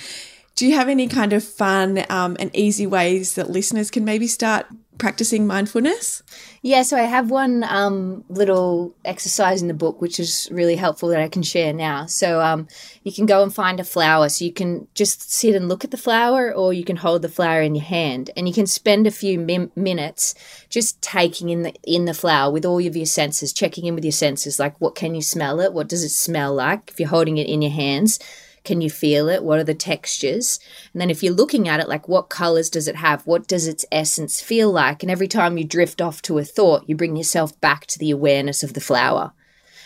Do 0.55 0.65
you 0.65 0.75
have 0.75 0.89
any 0.89 1.07
kind 1.07 1.31
of 1.31 1.41
fun 1.41 2.05
um, 2.09 2.35
and 2.37 2.53
easy 2.53 2.87
ways 2.87 3.35
that 3.35 3.49
listeners 3.49 3.89
can 3.89 4.03
maybe 4.03 4.27
start 4.27 4.65
practicing 4.97 5.47
mindfulness? 5.47 6.23
Yeah, 6.61 6.81
so 6.81 6.97
I 6.97 7.03
have 7.03 7.29
one 7.29 7.63
um, 7.63 8.23
little 8.29 8.95
exercise 9.05 9.61
in 9.61 9.67
the 9.67 9.73
book 9.73 10.01
which 10.01 10.19
is 10.19 10.47
really 10.51 10.75
helpful 10.75 11.09
that 11.09 11.19
I 11.19 11.27
can 11.27 11.43
share 11.43 11.73
now. 11.73 12.05
So 12.05 12.41
um, 12.41 12.67
you 13.03 13.11
can 13.11 13.25
go 13.25 13.43
and 13.43 13.53
find 13.53 13.79
a 13.79 13.83
flower. 13.83 14.29
So 14.29 14.45
you 14.45 14.53
can 14.53 14.87
just 14.95 15.31
sit 15.31 15.55
and 15.55 15.67
look 15.69 15.83
at 15.83 15.91
the 15.91 15.97
flower, 15.97 16.53
or 16.53 16.73
you 16.73 16.83
can 16.83 16.97
hold 16.97 17.21
the 17.21 17.29
flower 17.29 17.61
in 17.61 17.75
your 17.75 17.83
hand, 17.83 18.31
and 18.35 18.47
you 18.47 18.53
can 18.53 18.67
spend 18.67 19.05
a 19.05 19.11
few 19.11 19.39
min- 19.39 19.71
minutes 19.75 20.33
just 20.69 21.01
taking 21.01 21.49
in 21.49 21.63
the 21.63 21.73
in 21.83 22.05
the 22.05 22.13
flower 22.13 22.51
with 22.51 22.65
all 22.65 22.85
of 22.85 22.95
your 22.95 23.05
senses, 23.05 23.53
checking 23.53 23.85
in 23.85 23.95
with 23.95 24.03
your 24.03 24.11
senses, 24.11 24.59
like 24.59 24.79
what 24.81 24.95
can 24.95 25.15
you 25.15 25.21
smell 25.21 25.59
it? 25.59 25.73
What 25.73 25.89
does 25.89 26.03
it 26.03 26.09
smell 26.09 26.53
like? 26.53 26.89
If 26.89 26.99
you're 26.99 27.09
holding 27.09 27.37
it 27.37 27.47
in 27.47 27.61
your 27.61 27.71
hands 27.71 28.19
can 28.65 28.81
you 28.81 28.89
feel 28.89 29.29
it? 29.29 29.43
What 29.43 29.59
are 29.59 29.63
the 29.63 29.73
textures? 29.73 30.59
And 30.93 31.01
then 31.01 31.09
if 31.09 31.23
you're 31.23 31.33
looking 31.33 31.67
at 31.67 31.79
it, 31.79 31.87
like 31.87 32.07
what 32.07 32.29
colors 32.29 32.69
does 32.69 32.87
it 32.87 32.97
have? 32.97 33.25
What 33.25 33.47
does 33.47 33.67
its 33.67 33.85
essence 33.91 34.41
feel 34.41 34.71
like? 34.71 35.03
And 35.03 35.11
every 35.11 35.27
time 35.27 35.57
you 35.57 35.63
drift 35.63 36.01
off 36.01 36.21
to 36.23 36.37
a 36.37 36.43
thought, 36.43 36.89
you 36.89 36.95
bring 36.95 37.15
yourself 37.15 37.59
back 37.61 37.85
to 37.87 37.99
the 37.99 38.11
awareness 38.11 38.63
of 38.63 38.73
the 38.73 38.81
flower. 38.81 39.31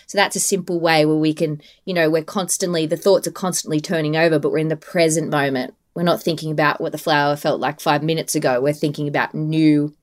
So 0.08 0.18
that's 0.18 0.36
a 0.36 0.39
simple 0.39 0.80
way 0.80 1.06
where 1.06 1.15
we 1.15 1.36
can, 1.36 1.62
you 1.86 1.94
know, 1.94 2.10
we're 2.10 2.24
constantly, 2.24 2.88
the 2.88 2.98
thoughts 2.98 3.28
are 3.28 3.32
constantly 3.32 3.80
turning 3.80 4.15
over, 4.15 4.39
but 4.39 4.52
we're 4.52 4.58
in 4.58 4.70
the 4.70 4.76
present 4.76 5.30
moment. 5.30 5.76
We're 5.94 6.04
not 6.04 6.24
thinking 6.24 6.52
about 6.52 6.82
what 6.82 6.92
the 6.92 6.98
flower 6.98 7.36
felt 7.36 7.60
like 7.60 7.80
five 7.80 8.02
minutes 8.02 8.34
ago. 8.34 8.60
We're 8.60 8.74
thinking 8.74 9.08
about 9.08 9.36
new 9.36 9.94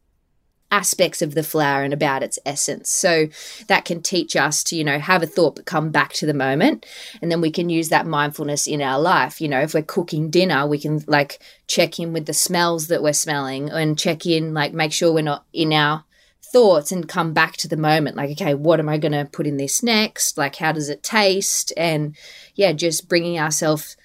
aspects 0.70 1.22
of 1.22 1.34
the 1.34 1.42
flower 1.42 1.82
and 1.82 1.92
about 1.92 2.22
its 2.22 2.38
essence. 2.44 2.90
So 2.90 3.28
that 3.68 3.84
can 3.84 4.02
teach 4.02 4.34
us 4.36 4.64
to, 4.64 4.76
you 4.76 4.84
know, 4.84 4.98
have 4.98 5.22
a 5.22 5.26
thought 5.26 5.56
but 5.56 5.66
come 5.66 5.90
back 5.90 6.12
to 6.14 6.26
the 6.26 6.34
moment. 6.34 6.84
And 7.22 7.30
then 7.30 7.40
we 7.40 7.50
can 7.50 7.68
use 7.68 7.88
that 7.88 8.06
mindfulness 8.06 8.66
in 8.66 8.82
our 8.82 9.00
life. 9.00 9.40
You 9.40 9.48
know, 9.48 9.60
if 9.60 9.74
we're 9.74 9.82
cooking 9.82 10.30
dinner, 10.30 10.66
we 10.66 10.78
can 10.78 11.02
like 11.06 11.40
check 11.66 11.98
in 11.98 12.12
with 12.12 12.26
the 12.26 12.34
smells 12.34 12.88
that 12.88 13.02
we're 13.02 13.12
smelling 13.12 13.70
and 13.70 13.98
check 13.98 14.26
in, 14.26 14.54
like 14.54 14.72
make 14.72 14.92
sure 14.92 15.12
we're 15.12 15.22
not 15.22 15.44
in 15.52 15.72
our 15.72 16.04
thoughts 16.52 16.92
and 16.92 17.08
come 17.08 17.32
back 17.32 17.56
to 17.58 17.68
the 17.68 17.76
moment. 17.76 18.16
Like, 18.16 18.30
okay, 18.30 18.54
what 18.54 18.80
am 18.80 18.88
I 18.88 18.98
going 18.98 19.12
to 19.12 19.28
put 19.30 19.46
in 19.46 19.56
this 19.56 19.82
next? 19.82 20.38
Like, 20.38 20.56
how 20.56 20.72
does 20.72 20.88
it 20.88 21.02
taste? 21.02 21.72
And 21.76 22.16
yeah, 22.54 22.72
just 22.72 23.08
bringing 23.08 23.38
ourselves 23.38 23.96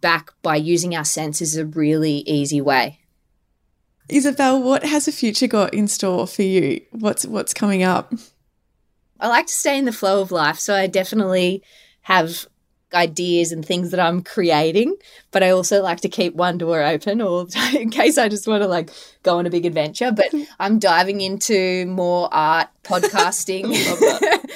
back 0.00 0.30
by 0.42 0.56
using 0.56 0.94
our 0.94 1.04
senses 1.04 1.52
is 1.52 1.56
a 1.56 1.66
really 1.66 2.18
easy 2.26 2.60
way. 2.60 3.00
Isabelle, 4.08 4.62
what 4.62 4.84
has 4.84 5.06
the 5.06 5.12
future 5.12 5.46
got 5.46 5.72
in 5.72 5.88
store 5.88 6.26
for 6.26 6.42
you? 6.42 6.80
What's 6.90 7.24
what's 7.24 7.54
coming 7.54 7.82
up? 7.82 8.12
I 9.20 9.28
like 9.28 9.46
to 9.46 9.52
stay 9.52 9.78
in 9.78 9.86
the 9.86 9.92
flow 9.92 10.20
of 10.20 10.30
life, 10.30 10.58
so 10.58 10.74
I 10.74 10.86
definitely 10.86 11.62
have 12.02 12.46
ideas 12.94 13.52
and 13.52 13.64
things 13.64 13.90
that 13.90 14.00
I'm 14.00 14.22
creating, 14.22 14.96
but 15.30 15.42
I 15.42 15.50
also 15.50 15.82
like 15.82 16.00
to 16.02 16.08
keep 16.08 16.34
one 16.34 16.58
door 16.58 16.82
open 16.82 17.20
or 17.20 17.46
in 17.74 17.90
case 17.90 18.16
I 18.16 18.28
just 18.28 18.46
want 18.46 18.62
to 18.62 18.68
like 18.68 18.90
go 19.22 19.38
on 19.38 19.46
a 19.46 19.50
big 19.50 19.66
adventure. 19.66 20.12
But 20.12 20.32
I'm 20.60 20.78
diving 20.78 21.20
into 21.20 21.86
more 21.86 22.28
art, 22.32 22.68
podcasting. 22.84 23.64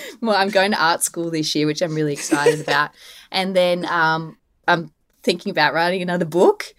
well, 0.21 0.37
I'm 0.37 0.51
going 0.51 0.73
to 0.73 0.83
art 0.83 1.03
school 1.03 1.31
this 1.31 1.55
year, 1.55 1.67
which 1.67 1.83
I'm 1.83 1.95
really 1.95 2.13
excited 2.13 2.61
about. 2.61 2.91
And 3.31 3.55
then 3.55 3.85
um, 3.87 4.39
I'm 4.67 4.93
thinking 5.23 5.51
about 5.51 5.75
writing 5.75 6.03
another 6.03 6.25
book 6.25 6.75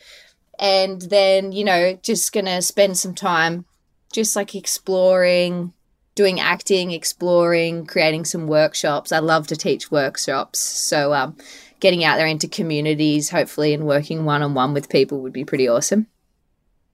and 0.59 1.01
then 1.03 1.51
you 1.51 1.63
know 1.63 1.97
just 2.03 2.31
gonna 2.33 2.61
spend 2.61 2.97
some 2.97 3.15
time 3.15 3.65
just 4.11 4.35
like 4.35 4.53
exploring 4.53 5.73
doing 6.15 6.39
acting 6.39 6.91
exploring 6.91 7.85
creating 7.85 8.25
some 8.25 8.45
workshops 8.45 9.11
i 9.11 9.19
love 9.19 9.47
to 9.47 9.55
teach 9.55 9.89
workshops 9.89 10.59
so 10.59 11.13
um, 11.13 11.35
getting 11.79 12.03
out 12.03 12.17
there 12.17 12.27
into 12.27 12.47
communities 12.47 13.29
hopefully 13.29 13.73
and 13.73 13.87
working 13.87 14.25
one-on-one 14.25 14.73
with 14.73 14.89
people 14.89 15.21
would 15.21 15.33
be 15.33 15.45
pretty 15.45 15.67
awesome 15.67 16.07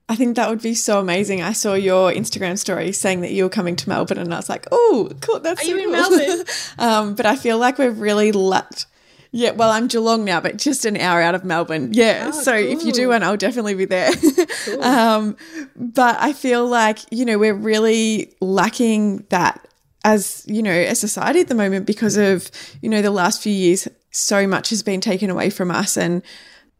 I 0.07 0.15
think 0.15 0.35
that 0.35 0.49
would 0.49 0.61
be 0.61 0.75
so 0.75 0.99
amazing. 0.99 1.41
I 1.41 1.53
saw 1.53 1.73
your 1.73 2.11
Instagram 2.11 2.59
story 2.59 2.91
saying 2.91 3.21
that 3.21 3.31
you 3.31 3.43
were 3.43 3.49
coming 3.49 3.75
to 3.77 3.89
Melbourne, 3.89 4.19
and 4.19 4.31
I 4.31 4.37
was 4.37 4.49
like, 4.49 4.67
"Oh, 4.71 5.09
cool! 5.21 5.39
That's 5.39 5.61
Are 5.61 5.65
so 5.65 5.71
you 5.71 5.83
in. 5.83 5.91
Melbourne? 5.91 6.45
um, 6.77 7.15
but 7.15 7.25
I 7.25 7.35
feel 7.35 7.57
like 7.57 7.79
we're 7.79 7.89
really 7.89 8.31
lucked. 8.31 8.85
Yeah, 9.31 9.51
well, 9.51 9.69
I'm 9.71 9.87
Geelong 9.87 10.23
now, 10.23 10.39
but 10.39 10.57
just 10.57 10.85
an 10.85 10.97
hour 10.97 11.21
out 11.21 11.35
of 11.35 11.43
Melbourne. 11.43 11.89
Yeah, 11.93 12.31
Oh, 12.33 12.41
so 12.41 12.55
if 12.55 12.83
you 12.83 12.91
do 12.91 13.01
cool. 13.03 13.09
one, 13.09 13.23
I'll 13.23 13.37
definitely 13.37 13.75
be 13.75 13.85
there. 13.85 14.11
um, 14.81 15.35
but 15.75 16.17
I 16.19 16.33
feel 16.33 16.65
like 16.67 16.99
you 17.11 17.25
know 17.25 17.37
we're 17.37 17.53
really 17.53 18.33
lacking 18.41 19.25
that 19.29 19.67
as 20.03 20.43
you 20.47 20.61
know 20.63 20.71
a 20.71 20.95
society 20.95 21.39
at 21.41 21.47
the 21.47 21.55
moment 21.55 21.85
because 21.85 22.15
of 22.17 22.49
you 22.81 22.89
know 22.89 23.01
the 23.01 23.11
last 23.11 23.41
few 23.41 23.53
years. 23.53 23.87
So 24.11 24.47
much 24.47 24.69
has 24.69 24.81
been 24.81 25.01
taken 25.01 25.29
away 25.29 25.49
from 25.49 25.69
us, 25.71 25.97
and 25.97 26.21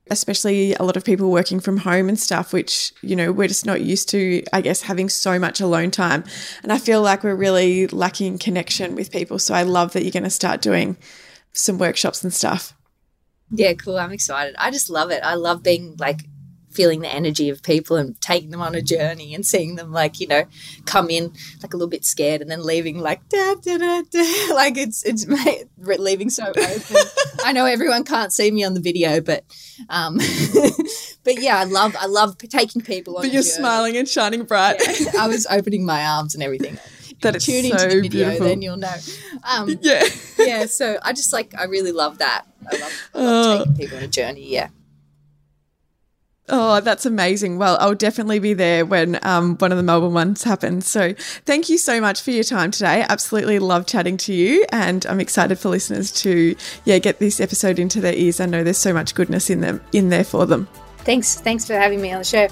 especially 0.10 0.74
a 0.76 0.84
lot 0.84 0.96
of 0.96 1.04
people 1.04 1.32
working 1.32 1.60
from 1.60 1.78
home 1.78 2.08
and 2.08 2.20
stuff, 2.20 2.54
which, 2.54 2.94
you 3.02 3.16
know, 3.16 3.32
we're 3.32 3.48
just 3.48 3.66
not 3.66 3.82
used 3.82 4.08
to, 4.08 4.44
I 4.54 4.62
guess, 4.62 4.84
having 4.84 5.10
so 5.10 5.40
much 5.40 5.60
alone 5.60 5.90
time. 5.90 6.24
And 6.62 6.72
I 6.72 6.78
feel 6.78 7.02
like 7.02 7.24
we're 7.24 7.36
really 7.36 7.88
lacking 7.88 8.38
connection 8.38 8.94
with 8.94 9.12
people. 9.12 9.40
So 9.40 9.56
I 9.56 9.64
love 9.64 9.94
that 9.94 10.04
you're 10.04 10.12
going 10.12 10.24
to 10.24 10.30
start 10.30 10.62
doing 10.62 10.96
some 11.56 11.78
workshops 11.78 12.24
and 12.24 12.34
stuff. 12.34 12.74
Yeah, 13.50 13.74
cool. 13.74 13.98
I'm 13.98 14.12
excited. 14.12 14.56
I 14.58 14.72
just 14.72 14.90
love 14.90 15.12
it. 15.12 15.22
I 15.24 15.36
love 15.36 15.64
being 15.64 15.96
like 15.98 16.22
feeling 16.72 17.00
the 17.00 17.08
energy 17.08 17.50
of 17.50 17.64
people 17.64 17.96
and 17.96 18.20
taking 18.20 18.50
them 18.50 18.62
on 18.62 18.76
a 18.76 18.82
journey 18.82 19.34
and 19.34 19.46
seeing 19.46 19.76
them 19.76 19.94
like 19.94 20.20
you 20.20 20.28
know 20.28 20.44
come 20.84 21.10
in 21.10 21.32
like 21.64 21.74
a 21.74 21.78
little 21.78 21.90
bit 21.90 22.04
scared 22.04 22.42
and 22.42 22.52
then 22.52 22.62
leaving 22.62 23.00
like 23.00 23.26
da, 23.30 23.56
da, 23.56 23.78
da, 23.78 24.02
da. 24.12 24.54
like 24.54 24.78
it's 24.78 25.04
it's 25.06 25.26
leaving 25.78 26.30
so 26.30 26.48
open. 26.48 26.98
I 27.46 27.54
know 27.54 27.66
everyone 27.66 28.04
can't 28.04 28.34
see 28.34 28.52
me 28.52 28.66
on 28.66 28.74
the 28.74 28.82
video, 28.82 29.22
but 29.22 29.46
um, 29.90 30.18
but 31.24 31.42
yeah, 31.42 31.58
I 31.58 31.64
love 31.64 31.96
I 31.98 32.08
love 32.08 32.38
taking 32.38 32.82
people 32.82 33.16
on. 33.16 33.24
But 33.24 33.32
you're 33.32 33.42
journey. 33.42 33.52
smiling 33.52 33.98
and 33.98 34.08
shining 34.08 34.44
bright. 34.44 34.82
Yeah, 35.00 35.12
I 35.20 35.28
was 35.28 35.48
opening 35.50 35.86
my 35.86 36.06
arms 36.06 36.36
and 36.36 36.44
everything. 36.44 36.78
That 37.26 37.36
it's 37.36 37.46
Tune 37.46 37.64
so 37.66 37.72
into 37.74 37.88
the 37.96 38.02
video, 38.02 38.10
beautiful. 38.26 38.48
then 38.48 38.62
you'll 38.62 38.78
know. 38.78 38.96
Um, 39.44 39.78
yeah. 39.82 40.04
yeah, 40.40 40.66
so 40.66 40.98
I 41.04 41.14
just 41.14 41.32
like 41.34 41.54
I 41.58 41.66
really 41.66 41.92
love 41.92 42.18
that. 42.20 42.46
I 42.72 42.78
love, 42.78 43.10
I 43.14 43.18
love 43.20 43.46
Oh. 43.46 43.58
taking 43.60 43.76
people 43.76 43.98
on 43.98 44.04
a 44.04 44.08
journey. 44.08 44.48
Yeah. 44.50 44.70
Oh, 46.48 46.80
that's 46.80 47.08
amazing. 47.08 47.58
Well, 47.58 47.76
I'll 47.80 47.96
definitely 47.96 48.38
be 48.38 48.54
there 48.54 48.86
when 48.86 49.18
um, 49.26 49.56
one 49.58 49.72
of 49.72 49.78
the 49.78 49.84
Melbourne 49.84 50.14
ones 50.14 50.44
happens. 50.44 50.86
So 50.88 51.14
thank 51.46 51.70
you 51.70 51.80
so 51.80 52.00
much 52.00 52.22
for 52.22 52.30
your 52.30 52.44
time 52.44 52.70
today. 52.70 53.04
Absolutely 53.10 53.58
love 53.58 53.88
chatting 53.88 54.16
to 54.18 54.34
you. 54.34 54.64
And 54.72 55.04
I'm 55.08 55.20
excited 55.20 55.58
for 55.58 55.70
listeners 55.70 56.12
to, 56.22 56.56
yeah, 56.84 57.00
get 57.00 57.18
this 57.18 57.40
episode 57.40 57.80
into 57.80 58.00
their 58.00 58.14
ears. 58.14 58.40
I 58.40 58.46
know 58.46 58.64
there's 58.64 58.78
so 58.78 58.94
much 58.94 59.16
goodness 59.16 59.50
in 59.50 59.62
them, 59.62 59.82
in 59.92 60.10
there 60.10 60.24
for 60.24 60.46
them. 60.46 60.68
Thanks. 61.00 61.34
Thanks 61.42 61.66
for 61.66 61.74
having 61.74 62.00
me 62.00 62.12
on 62.12 62.20
the 62.20 62.26
show. 62.26 62.48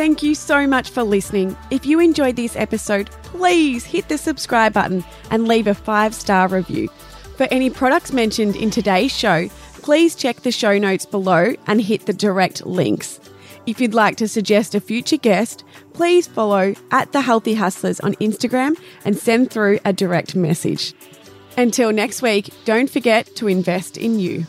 Thank 0.00 0.22
you 0.22 0.34
so 0.34 0.66
much 0.66 0.88
for 0.88 1.02
listening. 1.02 1.54
If 1.70 1.84
you 1.84 2.00
enjoyed 2.00 2.36
this 2.36 2.56
episode, 2.56 3.10
please 3.22 3.84
hit 3.84 4.08
the 4.08 4.16
subscribe 4.16 4.72
button 4.72 5.04
and 5.30 5.46
leave 5.46 5.66
a 5.66 5.74
five 5.74 6.14
star 6.14 6.48
review. 6.48 6.88
For 7.36 7.46
any 7.50 7.68
products 7.68 8.10
mentioned 8.10 8.56
in 8.56 8.70
today's 8.70 9.14
show, 9.14 9.50
please 9.82 10.14
check 10.14 10.36
the 10.36 10.52
show 10.52 10.78
notes 10.78 11.04
below 11.04 11.54
and 11.66 11.82
hit 11.82 12.06
the 12.06 12.14
direct 12.14 12.64
links. 12.64 13.20
If 13.66 13.78
you'd 13.78 13.92
like 13.92 14.16
to 14.16 14.26
suggest 14.26 14.74
a 14.74 14.80
future 14.80 15.18
guest, 15.18 15.64
please 15.92 16.26
follow 16.26 16.74
at 16.92 17.12
the 17.12 17.20
Healthy 17.20 17.52
Hustlers 17.52 18.00
on 18.00 18.14
Instagram 18.14 18.80
and 19.04 19.18
send 19.18 19.50
through 19.50 19.80
a 19.84 19.92
direct 19.92 20.34
message. 20.34 20.94
Until 21.58 21.92
next 21.92 22.22
week, 22.22 22.48
don't 22.64 22.88
forget 22.88 23.36
to 23.36 23.48
invest 23.48 23.98
in 23.98 24.18
you. 24.18 24.46